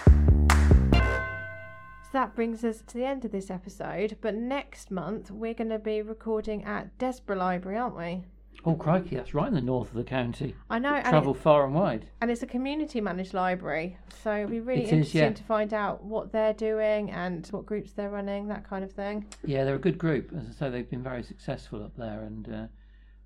that 2.15 2.34
brings 2.34 2.63
us 2.63 2.82
to 2.88 2.97
the 2.97 3.06
end 3.06 3.25
of 3.25 3.32
this 3.32 3.51
episode. 3.51 4.15
But 4.21 4.36
next 4.36 4.89
month 4.89 5.30
we're 5.30 5.54
going 5.54 5.69
to 5.69 5.80
be 5.80 6.01
recording 6.01 6.63
at 6.63 6.97
Desborough 6.97 7.36
Library, 7.38 7.78
aren't 7.78 7.97
we? 7.97 8.23
Oh 8.63 8.73
crikey, 8.75 9.17
that's 9.17 9.34
right 9.34 9.49
in 9.49 9.54
the 9.54 9.62
north 9.62 9.89
of 9.89 9.95
the 9.95 10.04
county. 10.06 10.56
I 10.69 10.80
know, 10.80 10.99
Travel 11.01 11.36
it, 11.36 11.41
far 11.41 11.65
and 11.65 11.75
wide. 11.75 12.08
and 12.21 12.32
it's 12.32 12.41
a 12.41 12.47
community 12.47 13.01
managed 13.01 13.34
library, 13.34 13.97
so 14.23 14.34
it'll 14.34 14.49
be 14.49 14.62
really 14.62 14.84
It 14.84 14.86
is, 14.86 14.91
interesting 14.93 15.21
yeah. 15.21 15.34
to 15.34 15.43
find 15.43 15.73
out 15.73 16.04
what 16.06 16.32
they're 16.32 16.54
doing 16.54 17.12
and 17.12 17.45
what 17.47 17.65
groups 17.65 17.91
they're 17.91 18.10
running, 18.10 18.47
that 18.47 18.67
kind 18.67 18.84
of 18.86 18.93
thing. 18.93 19.25
Yeah, 19.43 19.65
they're 19.65 19.75
a 19.75 19.80
good 19.80 19.97
group. 19.97 20.32
As 20.36 20.47
I 20.47 20.51
say, 20.54 20.69
they've 20.69 20.89
been 20.89 21.04
very 21.04 21.21
successful 21.21 21.84
up 21.84 21.97
there, 21.97 22.21
and 22.23 22.51
uh, 22.51 22.67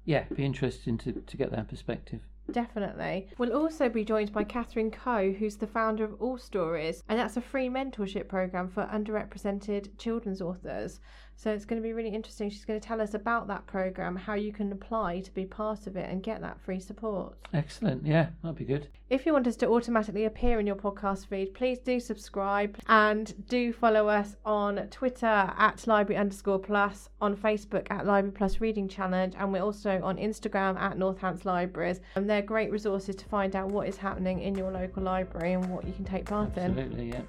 yeah, 0.04 0.26
it'd 0.26 0.36
be 0.36 0.44
interesting 0.46 0.98
to, 0.98 1.14
to 1.14 1.38
get 1.38 1.52
their 1.52 1.64
perspective. 1.64 2.22
Definitely. 2.52 3.28
We'll 3.38 3.56
also 3.56 3.90
be 3.90 4.04
joined 4.04 4.32
by 4.32 4.44
Catherine 4.44 4.92
Coe, 4.92 5.32
who's 5.32 5.58
the 5.58 5.68
founder 5.68 6.04
of 6.04 6.22
All 6.22 6.38
Stories, 6.38 7.04
and 7.08 7.20
that's 7.20 7.38
a 7.38 7.42
free 7.42 7.70
mentorship 7.70 8.28
program 8.28 8.70
for 8.70 8.86
underrepresented 8.86 9.98
children's 9.98 10.42
authors. 10.42 11.00
So 11.42 11.52
it's 11.52 11.64
going 11.64 11.82
to 11.82 11.88
be 11.88 11.94
really 11.94 12.10
interesting. 12.10 12.50
She's 12.50 12.66
going 12.66 12.78
to 12.78 12.86
tell 12.86 13.00
us 13.00 13.14
about 13.14 13.48
that 13.48 13.66
program, 13.66 14.18
how 14.18 14.34
you 14.34 14.52
can 14.52 14.74
apply 14.74 15.22
to 15.22 15.32
be 15.32 15.46
part 15.46 15.88
of 15.88 15.96
it 15.96 16.10
and 16.10 16.22
get 16.22 16.42
that 16.42 16.60
free 16.60 16.82
support. 16.82 17.38
Excellent. 17.54 18.06
Yeah, 18.06 18.28
that'd 18.44 18.58
be 18.58 18.66
good. 18.66 18.90
If 19.10 19.26
you 19.26 19.32
want 19.32 19.48
us 19.48 19.56
to 19.58 19.70
automatically 19.70 20.26
appear 20.26 20.60
in 20.60 20.68
your 20.68 20.76
podcast 20.76 21.28
feed, 21.28 21.54
please 21.54 21.80
do 21.80 21.98
subscribe 22.02 22.78
and 22.90 23.48
do 23.48 23.72
follow 23.72 24.10
us 24.10 24.36
on 24.46 24.90
Twitter 24.90 25.26
at 25.26 25.88
library 25.88 26.20
underscore 26.20 26.60
plus, 26.60 27.08
on 27.22 27.38
Facebook 27.38 27.88
at 27.90 28.06
Library 28.06 28.34
Plus 28.34 28.60
Reading 28.60 28.90
Challenge, 28.90 29.34
and 29.38 29.54
we're 29.54 29.64
also 29.64 30.02
on 30.04 30.18
Instagram 30.18 30.78
at 30.78 30.98
Northants 30.98 31.46
Libraries. 31.46 32.02
And 32.16 32.30
they're 32.30 32.42
great 32.42 32.70
resources 32.70 33.16
to 33.16 33.24
find 33.24 33.56
out 33.56 33.70
what 33.70 33.88
is 33.88 33.96
happening 33.96 34.42
in 34.42 34.56
your 34.56 34.74
local 34.74 35.04
library 35.04 35.54
and 35.54 35.66
what 35.70 35.88
you 35.88 35.94
can 35.94 36.04
take 36.04 36.26
part 36.26 36.58
in. 36.58 36.78
Absolutely. 36.78 37.12
Yeah. 37.12 37.22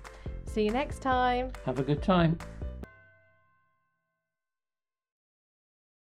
See 0.46 0.64
you 0.64 0.72
next 0.72 0.98
time. 0.98 1.52
Have 1.64 1.78
a 1.78 1.84
good 1.84 2.02
time. 2.02 2.36